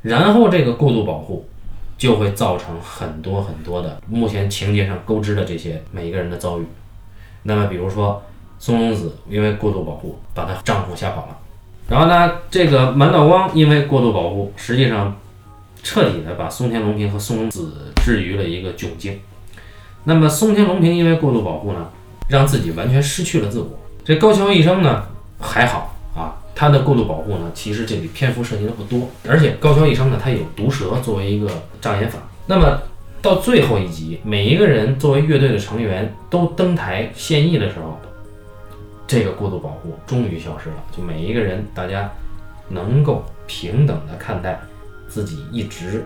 [0.00, 1.46] 然后这个过度保护
[1.98, 6.64] 就会造成很多很多的目前情节上勾织的这些每一个人的遭遇。
[7.42, 8.22] 那么比如说。
[8.58, 11.38] 松隆子因为过度保护，把她丈夫吓跑了。
[11.88, 15.16] 然后呢，这个满岛光因为过度保护，实际上
[15.82, 19.18] 彻底的把松田龙平和松隆子置于了一个窘境。
[20.04, 21.88] 那么松田龙平因为过度保护呢，
[22.28, 23.68] 让自己完全失去了自我。
[24.04, 25.06] 这高桥一生呢
[25.40, 31.48] 还好啊，他的过度保护呢，其实这里篇幅涉及的不多，而且高桥一生呢，他有毒蛇作为一个
[31.80, 32.18] 障眼法。
[32.46, 32.82] 那么
[33.22, 37.98] 到最后一集，每一个人作为乐队的成员都登台献艺的时候。
[39.08, 42.12] 这个过度保护终于消失了，就每一个人，大家
[42.68, 44.60] 能够平等的看待
[45.08, 46.04] 自己一直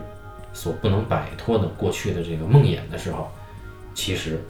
[0.53, 3.29] 所不能摆脱的过去的这个梦魇的时候，
[3.93, 4.41] 其实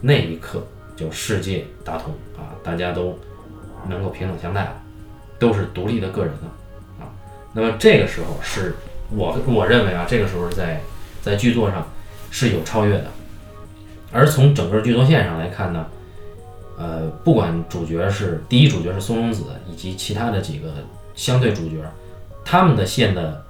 [0.00, 0.64] 那一刻
[0.94, 3.18] 就世界大同啊，大家都
[3.88, 4.80] 能够平等相待了，
[5.40, 7.10] 都是独立的个人了啊。
[7.52, 8.76] 那么这个时候是
[9.10, 10.80] 我我认为啊，这个时候在
[11.20, 11.84] 在剧作上
[12.30, 13.06] 是有超越的，
[14.12, 15.84] 而从整个剧作线上来看呢。
[16.78, 20.74] 呃，不管主角是第一主角是松隆子，以及其他的几个
[21.14, 21.76] 相对主角，
[22.44, 23.44] 他们的线的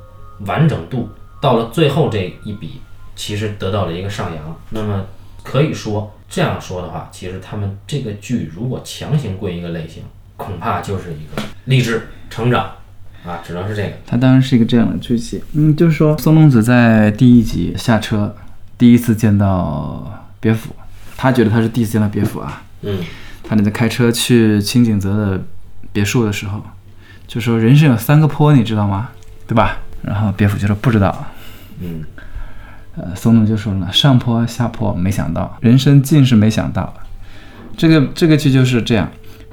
[0.46, 1.08] 完整度
[1.40, 2.80] 到了最后这一笔，
[3.16, 4.56] 其实得到了一个上扬。
[4.70, 5.04] 那么
[5.42, 10.02] 可以说这样说的话，其实他们这个剧如果强行归一个类型，
[10.36, 12.70] 恐怕就是一个励志成长
[13.24, 13.92] 啊，只能是这个。
[14.06, 18.34] 它当然是一个这样的剧情，嗯，就是说松隆子在第一集下车，
[18.78, 20.70] 第一次见到别府，
[21.16, 22.62] 他觉得他是第一次见到别府啊。
[22.82, 22.98] 嗯，
[23.42, 25.42] 他那在开车去清景泽的
[25.92, 26.62] 别墅的时候，
[27.26, 29.08] 就说人生有三个坡，你知道吗？
[29.46, 29.78] 对吧？
[30.02, 31.26] 然后别府就说不知道。
[31.80, 32.04] 嗯，
[32.96, 36.92] 呃，松东就说了上坡下坡，没想到人生尽是没想到。
[37.76, 39.10] 这个这个剧就是这样，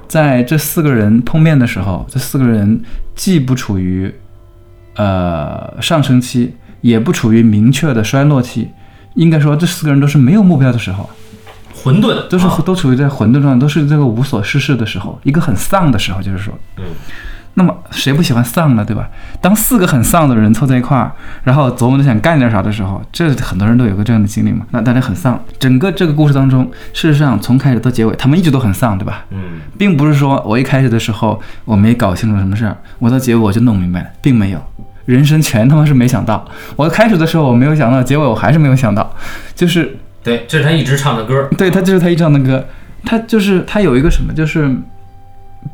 [0.07, 2.81] 在这四个人碰面的时候，这四个人
[3.15, 4.13] 既不处于
[4.95, 8.69] 呃上升期，也不处于明确的衰落期，
[9.15, 11.09] 应该说这四个人都是没有目标的时候。
[11.83, 16.83] 混沌都是都处于在混沌状态，都是这个无所事事的时候，一个很丧的时候，就是说，嗯，
[17.55, 18.85] 那么谁不喜欢丧呢？
[18.85, 19.09] 对吧？
[19.41, 21.11] 当四个很丧的人凑在一块儿，
[21.43, 24.65] 然后琢磨着想干点啥的时候，这很多人都有个这样的经历嘛。
[24.71, 29.25] 那大家很丧，整个这个故事当中，事实上从开始到结尾，他们一直都很丧，对吧？
[29.31, 34.59] 嗯，并不是说我一开始的时候我没搞清楚什么事儿，我到结尾我就弄明白了，并没有，
[35.05, 36.43] 人生全他妈是没想到。
[36.75, 39.13] 我开始的时候我没有想到，结尾我还是没有想到，
[39.53, 39.97] 就是。
[40.23, 41.49] 对，这是他一直唱的歌。
[41.57, 42.65] 对他就是他一直唱的歌，
[43.03, 44.73] 他就是他有一个什么，就是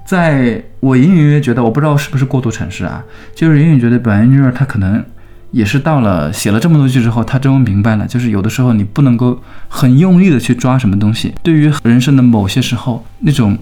[0.05, 3.03] 在我隐隐约约觉得，我不知道是不是过度阐释啊，
[3.35, 5.03] 就是隐隐觉得表演就是他可能
[5.51, 13.57] 也是到了写了这么多句之后，他终于明白了，就是有的时候你不能够很用力的去抓什么东西，对于人生的某些时候那种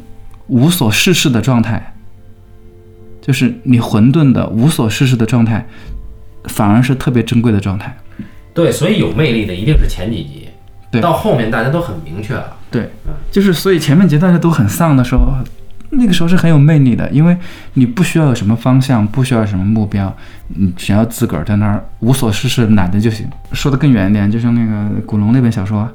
[0.48, 1.94] 无所事事的状态，
[3.22, 5.66] 就是你混沌的无所事事的状态，
[6.46, 7.96] 反而是特别珍贵的状态。
[8.54, 10.47] 对，所以有魅力的一定是前几集。
[10.90, 12.56] 对，到后面大家都很明确了。
[12.70, 12.92] 对，
[13.32, 15.34] 就是所以前面集大家都很丧的时候，
[15.92, 17.38] 那个时候是很有魅力的，因为
[17.74, 20.14] 你不需要有什么方向，不需要什么目标，
[20.48, 23.26] 你只要自个儿在那儿无所事事，懒着就行。
[23.54, 25.90] 说的更远一点，就像那个古龙那本小说，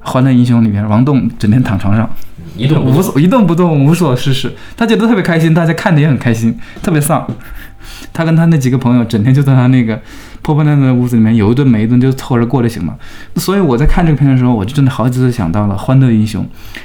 [0.00, 2.08] 欢乐英雄》里面，王栋整天躺床上，
[2.56, 2.84] 一动。
[2.84, 7.26] 无所一动不动，无所事事，他觉得特别开心，大家看的也很开心，特别丧。
[8.12, 10.00] 他跟他那几个朋友整天就在他那个
[10.40, 12.96] 破破烂烂的屋子里面有一顿没一顿，就凑合着过就行了。
[13.36, 16.44] 所以我在看这个片的时候，我就真的好几次想到了《欢乐英雄》，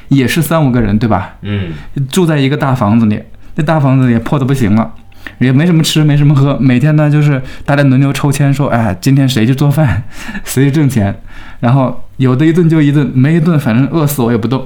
[0.09, 1.35] 也是三五个人，对吧？
[1.41, 1.71] 嗯，
[2.09, 3.21] 住在一个大房子里，
[3.55, 4.91] 那大房子也破的不行了，
[5.37, 10.03] 也没什么吃，没什么喝，每天呢就是大家轮流抽签说，哎，今天谁去做饭，
[10.43, 11.15] 谁去挣钱，
[11.59, 14.65] 然后有的一顿就一顿，没一顿反正饿死我也不动，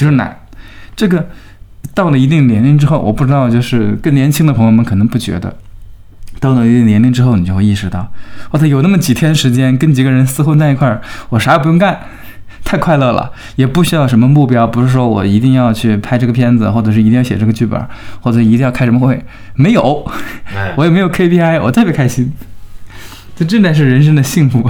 [0.00, 0.34] 就是懒。
[0.96, 1.28] 这个
[1.94, 5.54] 到了一定年龄之后，我不知道，就是更年轻的朋友们可能不觉得。
[6.40, 8.10] 到了一定年龄之后，你就会意识到，
[8.50, 12.00] 我操，有那么几天时间跟几个人厮混在一块儿，我啥也不用干，
[12.64, 17.78] 太快乐了，也不需要什么目标，不是说我一定要去拍这个片子，或者是一定要写这个剧本，
[18.22, 19.22] 或者一定要开什么会，
[19.54, 20.10] 没有，
[20.56, 22.32] 哎，我也没有 KPI，我特别开心，
[23.36, 24.66] 这真的是人生的幸福。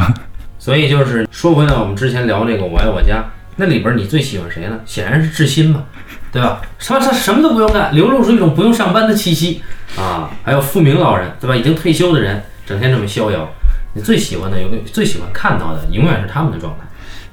[0.58, 3.16] 所以就是说回来，我们之前聊这个《我爱我家》，
[3.60, 4.80] 那里边你最喜欢谁呢？
[4.86, 5.84] 显然是志新嘛，
[6.32, 6.62] 对吧？
[6.78, 9.62] 什么他什么都不用干，流露出一种不用上班的气息
[9.98, 10.30] 啊。
[10.42, 11.54] 还有富明老人，对吧？
[11.54, 13.46] 已经退休的人，整天这么逍遥。
[13.92, 16.86] 你最喜欢的，永远最喜欢看到的，永远是他们的状态。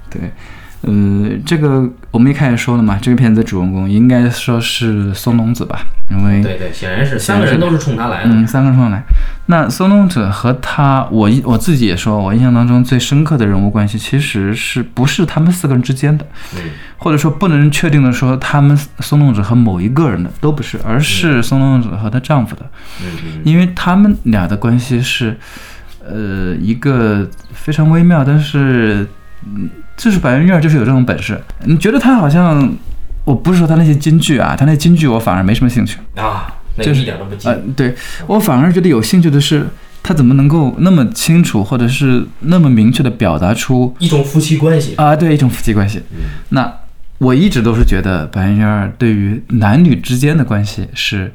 [0.10, 0.32] 对，
[0.84, 5.80] 嗯，这个我们一开始说了嘛，这个片子主人公应该说是松隆子吧，
[6.12, 8.30] 因为对对，显然是三个人都是冲他来的。
[8.30, 9.04] 嗯，三个人冲来。
[9.48, 16.62] 那松隆子和他，我一我自己也说，我印象当中最深刻的人物关系，其实是不是他们四个人之间的，嗯
[16.98, 22.62] 或者说不能确定的说他们松隆子和某一个人的都不是，而是松隆子和她丈夫的，
[23.02, 25.36] 嗯嗯因为他们俩的关系是，
[26.08, 29.08] 呃，一个非常微妙，但是，
[29.46, 31.38] 嗯，就是白云月就是有这种本事。
[31.66, 32.72] 你觉得他好像，
[33.26, 35.98] 我不是说他那些金句啊，他那金句我反而没什么兴趣。
[36.16, 37.96] 啊，那个就是一点都不近呃。，对
[38.28, 39.68] 我反而觉得有兴趣的是，
[40.02, 44.94] 他怎么能够那么清楚，或者是那么明确的表达出一种夫妻关系。
[44.96, 46.02] 啊，对一种夫妻关系。
[46.12, 46.18] 嗯
[46.50, 46.72] 那
[47.20, 51.34] 我一直都是觉得白云儿对于男女之间的关系是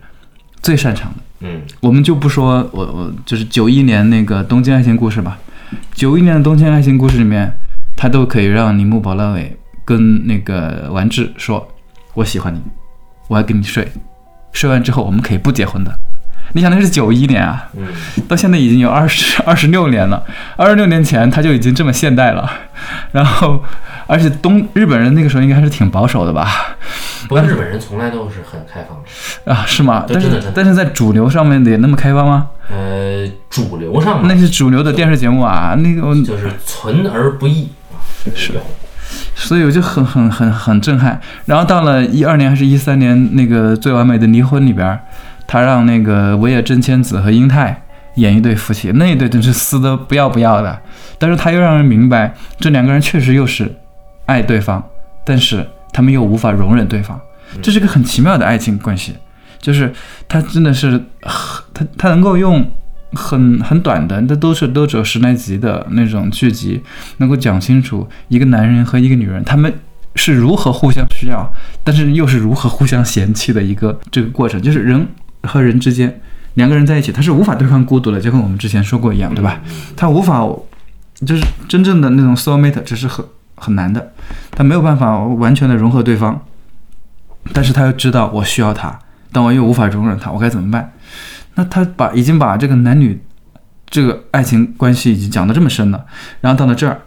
[0.62, 1.16] 最擅长的。
[1.40, 5.36] 嗯我们就不说我我就是九一年那个《东京爱情故事》吧，
[5.92, 7.52] 九一年的《东京爱情故事》里面，
[7.96, 11.66] 他都可以让铃木保奈美跟那个丸治说
[12.14, 12.60] ：“我喜欢你，
[13.28, 13.86] 我要跟你睡，
[14.52, 15.92] 睡完之后我们可以不结婚的。”
[16.54, 17.86] 你想那是九一年啊，嗯，
[18.28, 20.22] 到现在已经有二十二十六年了，
[20.56, 22.50] 二十六年前他就已经这么现代了，
[23.12, 23.62] 然后
[24.06, 26.76] 而且东日本人那个时候应该还是挺保守的吧？
[27.26, 29.54] 不过日本人从来都是很开放的。
[29.54, 30.04] 啊，是吗？
[30.06, 32.48] 但是但是在主流上面也那么开放吗？
[32.70, 37.70] 呃，主流上嘛那，是主流的电视节目啊，那个就是存而不易
[38.30, 38.34] 啊。
[38.34, 38.52] 是
[39.34, 41.20] 所以我就很很很很震撼。
[41.44, 44.98] 然后到了一二年还是一三年那个《最完美的离婚》里边，
[45.46, 47.82] 他让那个尾野真千子和英泰
[48.14, 50.78] 演一对夫妻，那一对真是撕的不要不要的。
[51.18, 53.70] 但是他又让人明白，这两个人确实又是
[54.26, 54.82] 爱对方，
[55.24, 57.20] 但是他们又无法容忍对方，
[57.60, 59.14] 这是个很奇妙的爱情关系。
[59.60, 59.92] 就是
[60.28, 61.00] 他真的是
[61.72, 62.68] 他他能够用
[63.14, 66.82] 很很短的，那都是都只有十来集的那种剧集，
[67.18, 69.72] 能够讲清楚一个男人和一个女人他们
[70.14, 71.50] 是如何互相需要，
[71.84, 75.06] 但是又是如何互相嫌弃的一个这个过程，就是人
[75.42, 76.20] 和人之间
[76.54, 79.60] 两个人在一起，他是无法对抗孤独的，就跟我们之前说过一样，对吧？
[79.96, 80.46] 他无法
[81.26, 84.12] 就是真正的那种 soul mate，这是很很难的，
[84.50, 86.40] 他没有办法完全的融合对方，
[87.54, 88.98] 但是他又知道我需要他，
[89.32, 90.91] 但我又无法容忍他，我该怎么办？
[91.54, 93.22] 那他把已经把这个男女
[93.86, 96.04] 这个爱情关系已经讲得这么深了，
[96.40, 97.02] 然后到了这儿，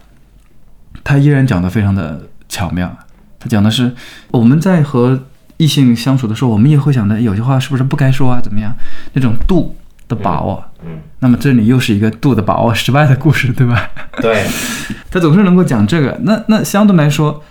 [1.04, 2.96] 他依然讲得非常的巧妙。
[3.40, 3.94] 他讲的是
[4.32, 5.24] 我们在和
[5.58, 8.40] 异性相处的时候，我们也会想的有些话是不是不该说啊？
[8.44, 8.74] 怎么样？
[9.14, 9.76] 那种度
[10.08, 10.64] 的把握。
[10.84, 13.90] 嗯，那么这里又是一个度的把握失败的故事，对吧？
[14.22, 14.46] 对，
[15.10, 16.20] 他总是能够讲这个。
[16.24, 17.44] 那那相对来说，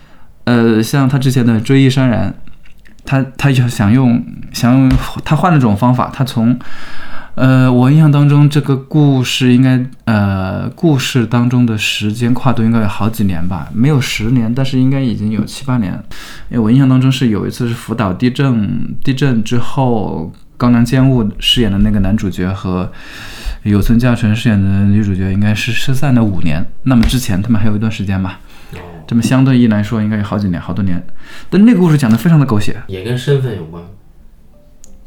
[0.44, 2.30] 呃，像他之前的《追忆潸然》，
[3.04, 4.90] 他他就想用想用
[5.24, 6.58] 他换了种方法，他从
[7.36, 15.92] 呃，我印象当中这个故事应该呃，故事当中的时间跨度应该有好几年吧，没有十年，但是应该已经有七八年。
[16.48, 22.88] 因为我印象当中是有一次是福岛地震，地震之后，高良健吾饰演的那个男主角和
[23.64, 26.64] 有村架纯饰演的女主角应该是失散了五年。
[26.84, 28.38] 那么之前他们还有一段时间吧，
[29.06, 31.04] 这么相对一来说应该有好几年，好多年。
[31.50, 33.82] 但那个故事讲的非常的狗血，也跟身份有关。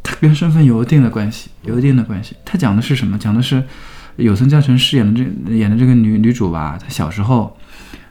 [0.03, 2.35] 它跟身份有一定的关系，有一定的关系。
[2.45, 3.17] 它讲的是什么？
[3.17, 3.61] 讲的是
[4.15, 7.57] 有村架纯饰演的这演的这个女女主吧，她小时候，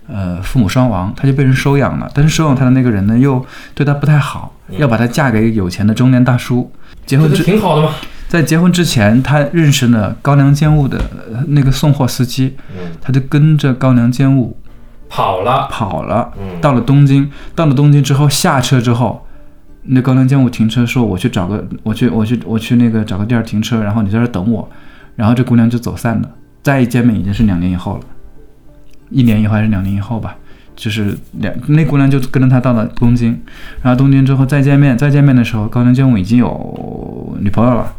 [0.07, 2.11] 呃，父母双亡，她就被人收养了。
[2.15, 6.71] 但是收养她的那个人呢，又对她不太好，要把她嫁给有钱的中年大叔。
[7.07, 7.95] 结婚之挺好的嘛？
[8.29, 10.99] 在结婚之前，她认识了高梁健吾的
[11.33, 14.57] 呃那个送货司机，嗯她就跟着高梁健吾
[15.09, 19.25] 跑了，跑了，嗯到了东京，到了东京之后下车之后，
[19.83, 24.69] 那高能健吾停车说我去找个我去我去我去那个找个地儿停车，然后你在这儿等我，
[25.15, 26.31] 然后这姑娘就走散了。
[26.63, 28.01] 再一见面已经是两年以后了，
[29.11, 30.37] 一年以后还是两年以后吧，
[30.75, 33.41] 就是两那姑娘就跟着他到了东京，
[33.83, 37.93] 然后东京之后再见面，再见面的时候高能健吾已经有女朋友了。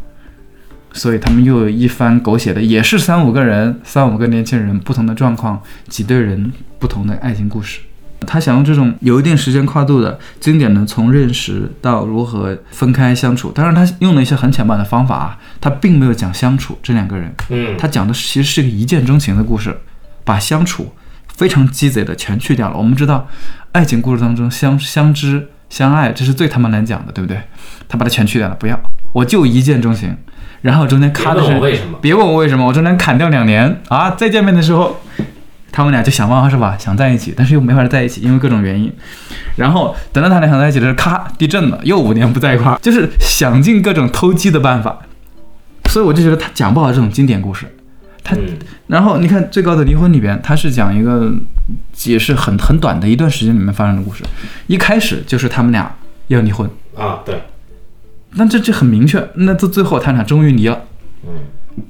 [0.98, 7.80] 所以他们又有一番狗血的，也是三五个人，三五个年轻人，不同的状况，几对人，不同的爱情故事。
[8.26, 19.78] 他想用这种有一定时间跨度的经典的从认识到如何分开相处，当然他用了一些很浅白的方法啊，他并没有讲相处这两个人，嗯，他讲的其实是个一见钟情的故事，
[20.24, 20.92] 把相处
[21.28, 22.76] 非常鸡贼的全去掉了。
[22.76, 23.28] 我们知道，
[23.70, 27.40] 爱情故事当中相相知相爱，这是最他妈难讲的，对不对？
[27.86, 28.76] 他把它全去掉了，不要，
[29.12, 30.16] 我就一见钟情，
[30.62, 34.10] 然后中间咔的是问我为什么，别问我为什么，我中间砍掉两年啊！
[34.10, 35.00] 再见面的时候，
[35.70, 36.76] 他们俩就想办法是吧？
[36.78, 38.92] 想在一起，但是又没法在一起，因为各种原因。
[39.56, 44.98] 然后等到他俩想在一起的时候，咔，地震了，又五年不在一块儿，就是想尽各种偷鸡的办法。
[45.90, 47.66] 所以我就觉得他讲不好这种经典故事。
[48.22, 51.32] 他嗯然后你看《最高的离婚》里边，他是讲一个
[52.04, 54.22] 也是很很短的一段时间里面发生的故事，
[54.66, 55.94] 一开始就是他们俩
[56.26, 57.42] 要离婚，啊，对，
[58.38, 60.80] 那这这很明确，那这最后他俩终于离了。
[61.26, 61.30] 嗯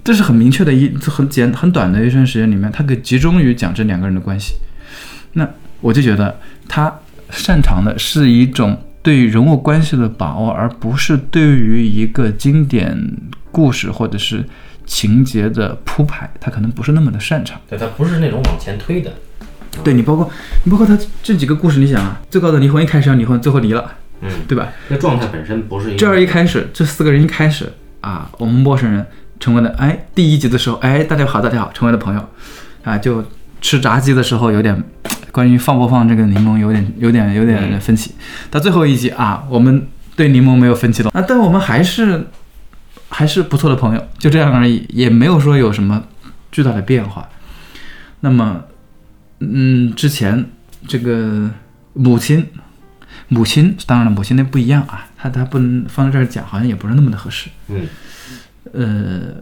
[0.05, 4.57] 这是很明确的一很简很短的一段时间里面，他可以集中于讲这两个人的关系。
[5.33, 5.49] 那
[5.81, 6.39] 我就觉得
[6.69, 6.93] 他
[7.31, 12.99] 擅长的是一种对人物关系的把握，而不是对于一个经典
[13.51, 14.45] 故事或者是
[14.85, 17.59] 情节的铺排，他可能不是那么的擅长。
[17.71, 19.11] 对，他不是那种往前推的，
[19.83, 20.31] 对你包括
[20.65, 23.91] 你包括他这几个故事，你想啊，最高的离婚一开始要离婚，最后离了，
[24.21, 24.69] 嗯，对吧？
[24.89, 29.07] 那状态本身不是这样一开始，这四个人一开始啊，我们陌生人
[29.39, 32.29] 成为了哎，第一集的时候，哎，大家好，大家好，成为了朋友，
[32.85, 33.25] 啊，就
[33.61, 34.83] 吃炸鸡的时候有点
[35.31, 38.13] 关于放不放这个柠檬有点有点有点分歧，
[38.51, 42.27] 到最后一集啊，我们对柠檬没有分歧了啊，但我们还是
[43.09, 46.03] 还是不错的朋友，就这样而已，也没有说有什么
[46.51, 47.29] 巨大的变化。
[48.21, 48.65] 那么，
[49.39, 50.45] 嗯，之前
[50.89, 51.49] 这个
[51.93, 52.45] 母亲
[53.29, 57.49] 母亲，当然了，母亲那不一样啊，他他不能放在这儿讲，好像也不是那么的合适。
[57.69, 57.87] 嗯
[58.73, 59.35] 呃，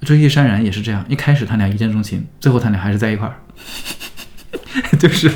[0.00, 3.36] 追忆潸然也是这样，一开始他俩一见钟情，最后他俩还是在一块儿，
[4.98, 5.30] 就是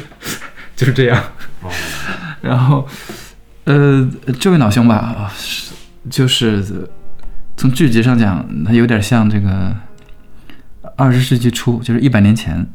[0.74, 1.22] 就是这样。
[1.62, 1.70] 哦，
[2.40, 2.88] 然后，
[3.64, 4.08] 呃，
[4.40, 5.72] 这位老兄吧，啊是
[6.10, 6.88] 就是
[7.56, 9.76] 从剧集上讲，他有点像这个
[10.96, 12.66] 二十世纪初，就是一百年前，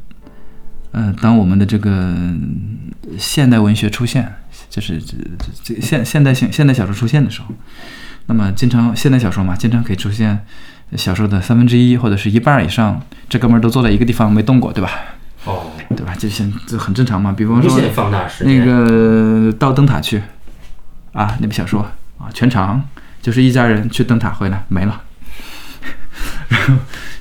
[0.92, 2.14] 呃，当我们的这个
[3.18, 4.34] 现代文学出现，
[4.76, 5.16] 就是这
[5.64, 7.48] 这这现现代性现代小说出现的时候，
[8.26, 10.46] 那么经常现代小说嘛，经常可以出现
[10.98, 14.92] 小说的三分之一或者是一半以上，这哥们儿都坐在一个地方没动过，对吧？
[15.46, 16.14] 哦，对吧？
[16.16, 17.32] 就现这很正常嘛。
[17.32, 17.80] 比方说
[18.42, 20.22] 那个到灯塔去
[21.14, 21.82] 啊，那部小说
[22.18, 22.84] 啊，全长
[23.22, 25.04] 就是一家人去灯塔回来没了。
[26.50, 26.74] 然后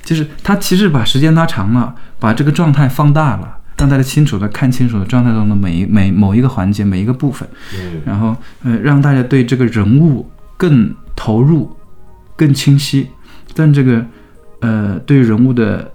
[0.03, 7.47] 就是他其实把时间拉长了，把这个状态放大了，让大家清楚的看清楚状态中的每一每某一个环节每一个部分，
[7.77, 11.75] 嗯然后呃让大家对这个人物更投入、
[12.35, 13.09] 更清晰，
[13.53, 14.05] 但这个
[14.61, 15.91] 呃对人物的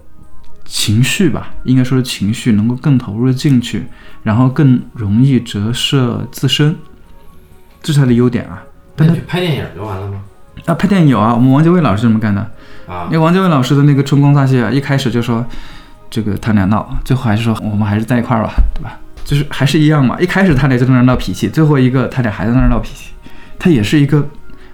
[0.65, 3.85] 情绪吧，应该说是情绪能够更投入的进去，
[4.23, 6.75] 然后更容易折射自身，
[7.81, 8.63] 这是它的优点啊。
[8.95, 10.21] 但去拍电影就完了吗？
[10.65, 12.41] 啊，拍电影有啊，我们王家卫老师这么干的。
[12.87, 15.45] 啊因为王家卫老师的那个《春光乍泄》啊，一开始就说
[16.11, 18.99] 这个他俩闹，最后还是说我们还是在一块儿吧，对吧？
[19.23, 23.11] 就是还是一样嘛，一开始他俩就在那儿闹脾气，最后一个他俩还在那儿闹脾气，
[23.57, 24.27] 他也是一个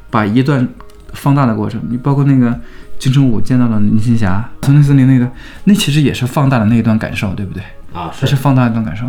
[0.09, 0.67] 把一段
[1.13, 1.79] 放大的过程。
[1.89, 2.59] 你包括那个
[2.97, 5.29] 金城武见到了林青霞，丛林森林那个，
[5.65, 7.61] 那其实也是放大了那一段感受，对不对？
[7.93, 9.05] 啊它是放大一段感受，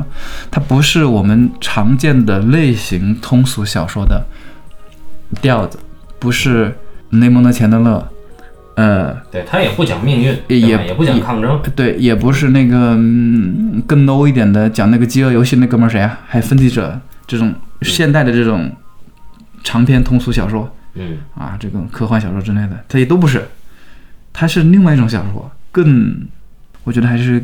[0.51, 4.25] 它不是我们常见的类型通俗小说的
[5.43, 5.79] 调子，
[6.19, 6.77] 不是
[7.11, 8.09] 雷蒙的·钱德勒，
[8.79, 16.21] 呃，对他也不讲命运，也也不讲抗争，对，也不是那个、嗯、更 low 一点的，讲那个饥饿游戏那哥们儿谁啊？
[16.29, 17.53] 还有分歧者这种
[17.83, 18.71] 现代的这种
[19.65, 20.73] 长篇通俗小说。
[20.95, 21.19] 嗯。
[21.35, 23.49] 啊，这种科幻小说之类的，它也都不是，
[24.33, 26.29] 它是另外一种小说，更
[26.85, 27.43] 我觉得还是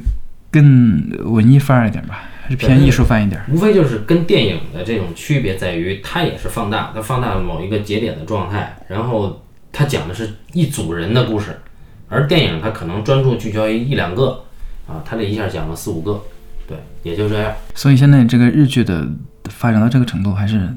[0.53, 3.41] 更文艺范儿一点吧，还是偏艺术范一点。
[3.51, 9.44] 无非就是跟电影的这种区别在于，它也是放大，它放大了某一个节点的状态，然后
[9.75, 11.61] 它讲的是一组人的故事，
[12.09, 14.45] 而电影它可能专注聚焦于一两个，
[14.87, 16.23] 啊，它这一下讲了四五个，
[16.69, 17.53] 对，也就这样。
[17.75, 19.07] 所以现在这个日剧的
[19.51, 20.73] 发展到这个程度，还是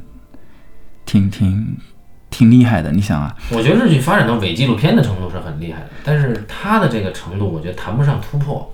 [1.05, 1.77] 挺挺
[2.31, 2.91] 挺厉害的。
[2.91, 8.73] 你想啊，我觉得日剧发展到伪纪录片的程度是很厉害的，但是它的这个程度，我觉得谈不上突破。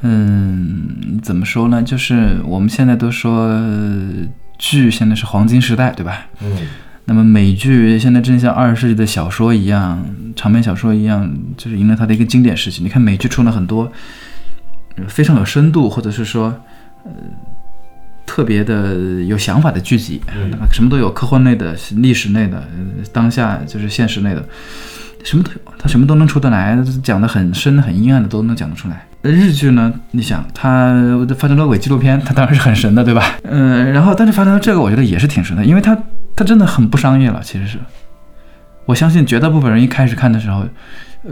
[0.00, 1.82] 嗯，怎么说呢？
[1.82, 4.10] 就是我们现在都说呃
[4.58, 6.26] 剧现在是黄金时代，对吧？
[6.40, 6.50] 嗯
[7.04, 10.04] 那么美剧现在正像二十世纪的小说一样，
[10.36, 12.82] 长篇小说一样，就是迎来它的一个经典时期。
[12.82, 13.90] 你看美剧出了很多
[14.96, 16.54] 呃非常有深度，或者是说
[17.04, 17.10] 呃
[18.24, 24.48] 特别的有想法的剧集，嗯什么都有，科幻类的、历史类的、呃当下就是现实类的，
[25.24, 29.04] 什么都有，它什么都能出得来，讲的很深、很阴暗的都能讲得出来。
[29.30, 30.92] 日剧呢，你想它
[31.38, 33.38] 发展到伪纪录片，它当然是很神的，对吧？
[33.44, 35.96] 嗯，然后但是发展到这个，我觉得也是挺神的，因为它
[36.34, 37.78] 它真的很不商业了，其实是。
[38.84, 40.64] 我相信绝大部分人一开始看的时候，
[41.22, 41.30] 呃，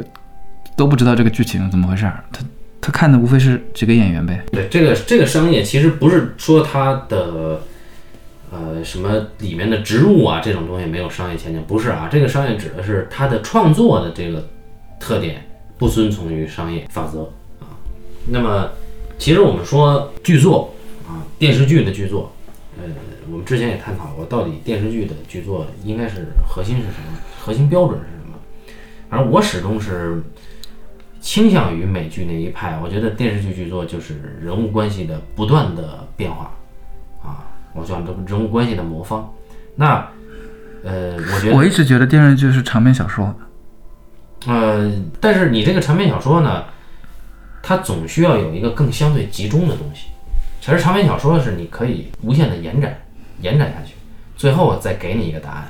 [0.76, 2.45] 都不知道这个剧情怎么回事儿，他
[2.80, 4.41] 他看的无非是几个演员呗。
[4.53, 7.61] 对，这个这个商业其实不是说它的
[8.53, 14.49] 呃什么里面的植入啊这种东西没有商业前景，不是啊，这个商业指的是它的创作的这个
[15.01, 15.45] 特点
[15.76, 17.39] 不遵从于商业法则啊。
[18.31, 18.70] 那么
[19.18, 20.72] 其实我们说剧作
[21.09, 22.33] 啊，电视剧的剧作，
[22.78, 22.85] 呃，
[23.31, 28.37] 我们之前也探讨过，到底电视剧的剧作应该是核心是什么，核心标准是什么？
[29.11, 30.22] 反正我始终是
[31.20, 32.78] 倾向于美剧那一派。
[32.83, 36.55] 我觉得电视剧剧作就是人物关系的不断的变化
[37.22, 39.33] 啊，我讲这个人物关系的魔方。
[39.74, 40.07] 那
[40.83, 43.35] 呃，我觉得我一直觉得电视剧是长篇小说，
[44.47, 46.64] 呃，但是你这个长篇小说呢，
[47.62, 50.08] 它总需要有一个更相对集中的东西。
[50.61, 53.00] 其实长篇小说是你可以无限的延展，
[53.40, 53.94] 延展下去，
[54.36, 55.68] 最后再给你一个答案。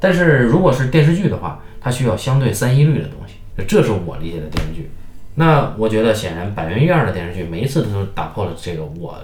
[0.00, 3.34] 但是如果是电视剧的话，它需要相对三一律的东西，
[3.66, 4.90] 这是我理解的电视剧。
[5.36, 9.18] 那我觉得显然百元院的电视剧每一次都打破了这个我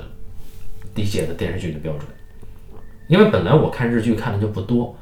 [0.94, 2.04] 理解的电视剧的标准，
[3.08, 4.96] 因为本来我看日剧看的就不多，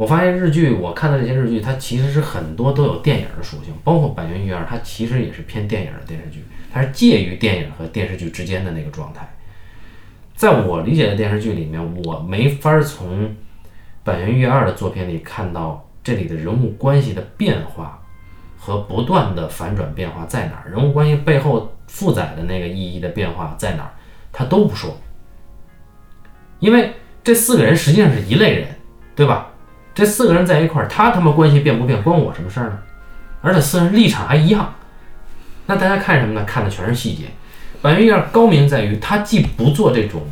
[0.00, 6.42] 我发现日剧我看的这些日剧，它其实是很多都有电影的属性，包括《百元一二》，它其实也是偏电影的电视剧，
[6.72, 9.28] 它是介于电影和电视剧之间的那个状态。
[10.34, 13.36] 在我理解的电视剧里面，我没法从
[14.02, 18.02] 百元一二的作品里看到这里的人物关系的变化
[18.56, 23.92] 和不断的反转变化在哪儿，人物关系背后负载的那个意义的变化在哪儿，
[24.32, 24.96] 他都不说。
[26.58, 28.66] 因为这四个人实际上是一类人，
[29.14, 29.48] 对吧？
[29.94, 32.78] 这四个人在一块儿，他他妈关系变不变，关我什么事儿呢？
[33.42, 34.74] 而且四人立场还一样，
[35.66, 36.44] 那大家看什么呢？
[36.44, 37.24] 看的全是细节。
[37.82, 40.22] 百元一二高明在于，他既不做这种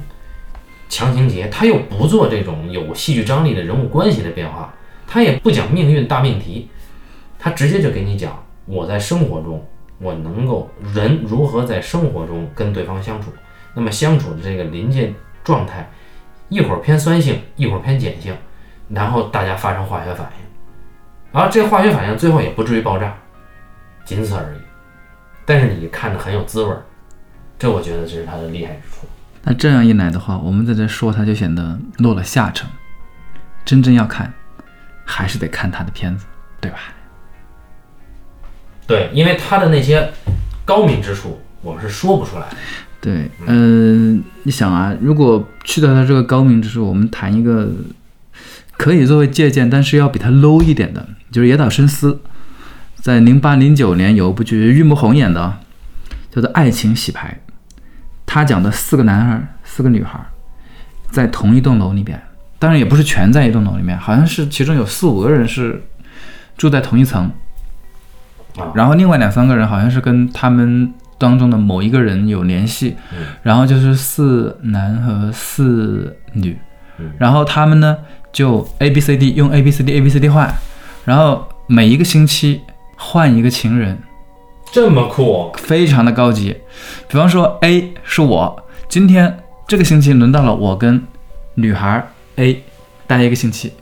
[0.89, 4.75] 强情节，他又不做这种有戏剧张力的人物关系的变化，
[5.07, 6.69] 他也不讲命运大命题，
[7.39, 9.67] 他直接就给你讲我在生活中
[9.99, 13.33] 我能够人如何在生活中跟对方相处，
[13.75, 15.91] 那么相处的这个临界状态，
[16.51, 18.35] 一会儿偏酸性，一会儿偏碱性，
[18.89, 20.45] 然后大家发生化学反应，
[21.33, 23.15] 然后这化学反应最后也不至于爆炸，
[24.05, 24.59] 仅此而已。
[25.45, 26.83] 但是你看着很有滋味儿，
[27.59, 29.07] 这我觉得这是他的厉害之处。
[29.43, 32.69] 那这样一来的话，我们在这说它就显得落了下乘。
[33.65, 34.33] 真正要看，
[35.05, 36.27] 还是得看他的片子，
[36.61, 36.79] 对吧？
[38.87, 40.11] 对，因为他的那些
[40.65, 42.57] 高明之处，我们是说不出来的。
[43.01, 47.71] 对，嗯、你想啊，如果去掉他这个高明之处，我们谈一个
[48.79, 52.23] 可以作为借鉴，但是要比它 low 一点的，就是野岛伸司
[52.95, 55.61] 在零八零九年有一部剧，玉木宏演的啊，
[56.31, 57.39] 叫做《爱情洗牌》。
[58.25, 60.21] 他讲的四个男孩、四个女孩，
[61.11, 62.21] 在同一栋楼里边，
[62.59, 65.83] 当然也不是全在一栋楼里面，好像是其中有四五个人是
[66.57, 67.31] 住在同一层，
[68.59, 76.59] 啊然后另外两三个人好像是跟他们当中的某一个人有联系，嗯然后就是四男和四女
[76.99, 77.97] 嗯，然后他们呢
[78.33, 80.53] 就 A B C D 用 A B C D A B C D 换，
[81.05, 82.63] 然后每一个星期
[82.97, 83.99] 换一个情人，
[84.73, 86.57] 这么酷，非常的高级。
[87.09, 91.03] 比方说 A 是我，今天这个星期轮到了我跟
[91.55, 92.07] 女孩
[92.37, 92.63] A
[93.07, 93.73] 待一个星期，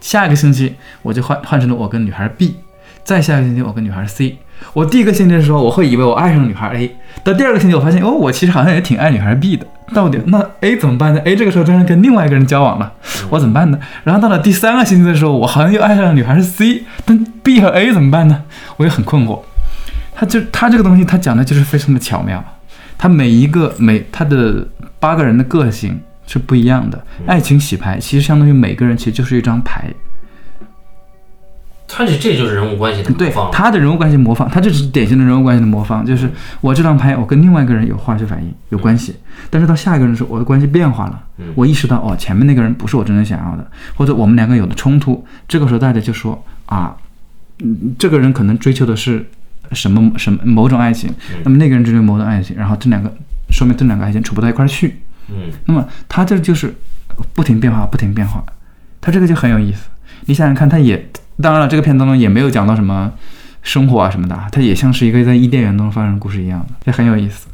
[0.00, 2.56] 下一个星期我就换换成了我跟女孩 B，
[3.04, 4.38] 再下一个星期我跟女孩 C。
[4.74, 9.66] 我第一个星期的时候，我会以为我爱上了女孩 A，到第二个星期我发现哦，我其实好像也挺爱女孩 B 的。
[9.92, 12.92] 到底那 A 怎么办呢？A 这个时候真是跟另外一个人交往了，
[13.30, 13.78] 我怎么办呢？
[14.04, 18.42] 然后到了第三个星期的时候，我好像又爱上了女孩是 C，但 B 和 A 怎么办呢？
[18.76, 19.40] 我也很困惑。
[20.14, 22.42] 他就他这个东西，他讲的就是非常的巧妙。
[22.98, 24.66] 他每一个每他的
[25.00, 27.04] 八个人的个性是不一样的。
[27.26, 29.84] 爱情洗牌其实相当于每个人其实就是一张牌，
[31.94, 33.50] 他这这就是人物关系的模对仿了。
[33.52, 36.30] 他的人物关系模仿，他就是典型的人物关系的模仿，就是
[36.60, 39.16] 我这张牌我跟另外一个人有化学反应有关系，
[39.50, 41.22] 但是到下一个人的时候，我的关系变化了，
[41.54, 46.96] 我意识到哦前面那个人不是我真正想要的，或者我们两个有了冲突，这个时候大家就说啊，
[47.62, 49.26] 嗯，这个人可能追求的是
[49.72, 51.12] 什么什么某种爱情，
[51.44, 53.12] 那么那个人追求某种爱情，然后这两个
[53.50, 54.96] 说明这两个爱情处不到一块儿去。
[55.28, 56.74] 嗯那么他这就是
[57.32, 58.44] 不停变化，不停变化，
[59.00, 59.88] 他这个就很有意思。
[60.26, 61.10] 你想想看，他也
[61.40, 63.12] 当然了，这个片当中也没有讲到什么
[63.62, 67.46] 生活啊什么的，它也像是一个在伊甸园当中发生的故事一样的，这很有意思。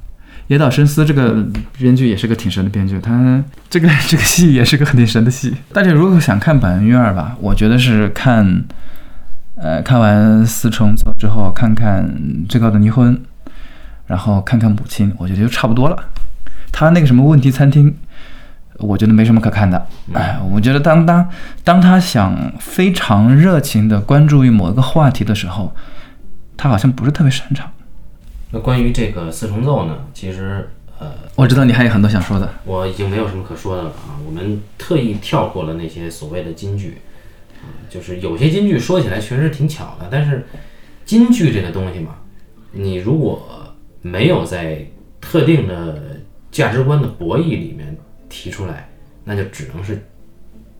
[0.48, 5.54] 野岛伸司这个编剧也是个挺神的编剧，他这个这个戏也是个很挺神的戏。
[5.74, 8.64] 大家如果想看《板垣瑞二》吧，我觉得是看，
[9.56, 12.02] 呃，看完《四重奏》之后，看看
[12.48, 13.14] 《最高的离婚》，
[14.06, 16.04] 然后看看《母亲》，我觉得就差不多了。
[16.72, 17.94] 他那个什么问题餐厅，
[18.78, 19.86] 我觉得没什么可看的。
[20.12, 21.28] 哎，我觉得当当
[21.62, 25.74] 当他想非常热情的关注于某一个话题的时候，
[26.56, 27.70] 他好像不是特别擅长。
[28.50, 30.68] 那关于这个四重奏呢，其实
[30.98, 32.48] 呃，我知道你还有很多想说的。
[32.64, 34.16] 我已经没有什么可说的了啊。
[34.24, 36.98] 我们特意跳过了那些所谓的金句，
[37.62, 40.46] 啊，就是有些金句说起来确实挺巧的，但是
[41.04, 42.14] 金句这个东西嘛，
[42.72, 44.86] 你如果没有在
[45.20, 46.20] 特定的
[46.50, 47.87] 价值观的博弈里面
[48.28, 48.88] 提出来，
[49.24, 50.02] 那就只能是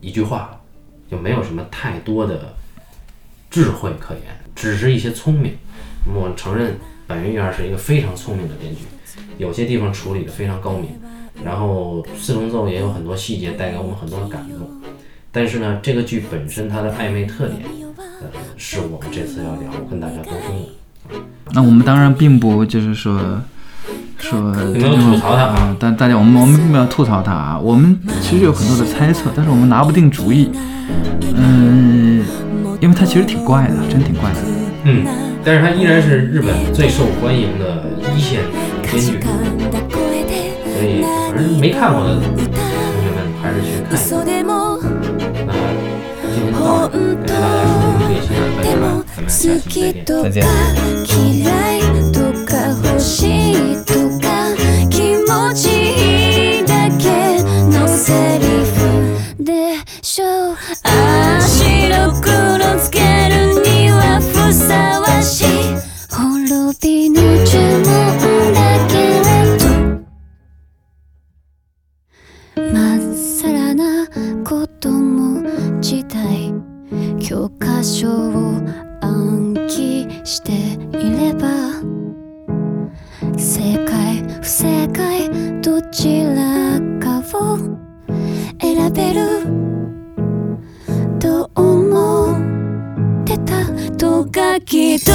[0.01, 0.61] 一句话了，
[1.09, 2.53] 就没有什么太多的
[3.49, 4.23] 智慧可言，
[4.55, 5.53] 只是一些聪明。
[6.05, 6.77] 我承认
[7.07, 8.83] 板垣瑞二是一个非常聪明的编剧，
[9.37, 10.91] 有些地方处理的非常高明，
[11.43, 14.69] 然后四重奏也有很多细节带给我们很多的感动。
[15.31, 17.61] 但是呢，这个剧本身它的暧昧特点，
[17.97, 18.27] 呃，
[18.57, 21.19] 是我们这次要聊跟大家沟通的。
[21.51, 23.41] 那我们当然并不就是说
[24.19, 24.39] 说
[24.73, 30.51] 没有吐槽他啊啊，但大家我们我们并没有吐槽他啊，我们其实有很多的猜测，但是我们拿不定主意。
[31.35, 32.23] 嗯，
[32.79, 34.37] 因为他其实挺怪的，真挺怪的。
[34.83, 35.05] 嗯，
[35.43, 38.41] 但是他依然是日本最受欢迎的一线
[38.83, 41.01] 编剧，所以
[41.31, 44.15] 反正没看过的同学们还是去看一下。
[45.45, 45.53] 那
[46.33, 48.83] 今天就到这儿，感谢大家收听这一期的本期吧，
[49.15, 49.67] 咱们下期
[50.05, 50.33] 再见。
[50.33, 50.45] 再
[53.87, 53.98] 见。
[86.01, 87.57] ちらかを
[88.61, 89.43] 選べる
[91.19, 92.31] と思
[93.23, 93.65] ってた
[93.97, 95.11] と書き通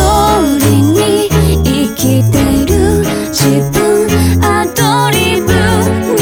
[0.61, 1.31] りに
[1.65, 6.14] 生きている自分アドリブ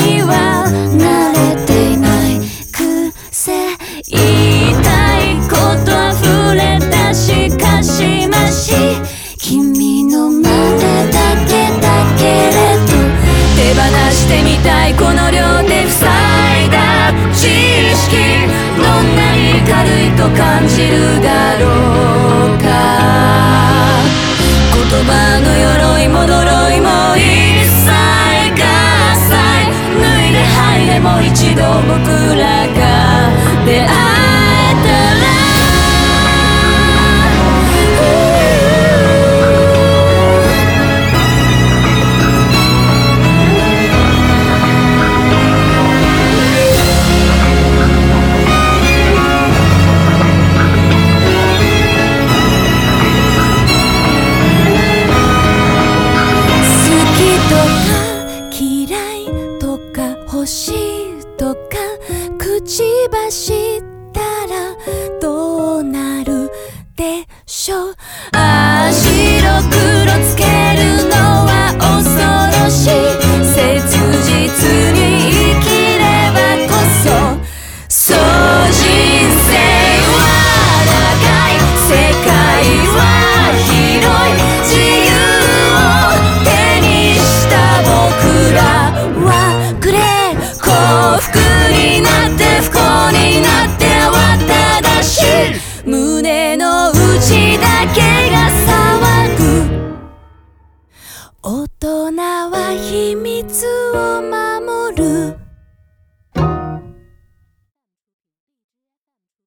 [14.32, 16.08] てみたいこの両手塞
[16.64, 18.16] いだ知識
[18.80, 21.66] どんなに軽いと感じるだろ
[22.54, 22.66] うか。
[24.72, 25.10] 言葉
[25.40, 26.32] の鎧も呪
[26.72, 27.20] いも一
[27.68, 27.90] 切
[28.56, 28.64] 合
[29.16, 29.30] 切
[30.00, 32.00] 脱いで入れも一度僕
[32.36, 32.81] らが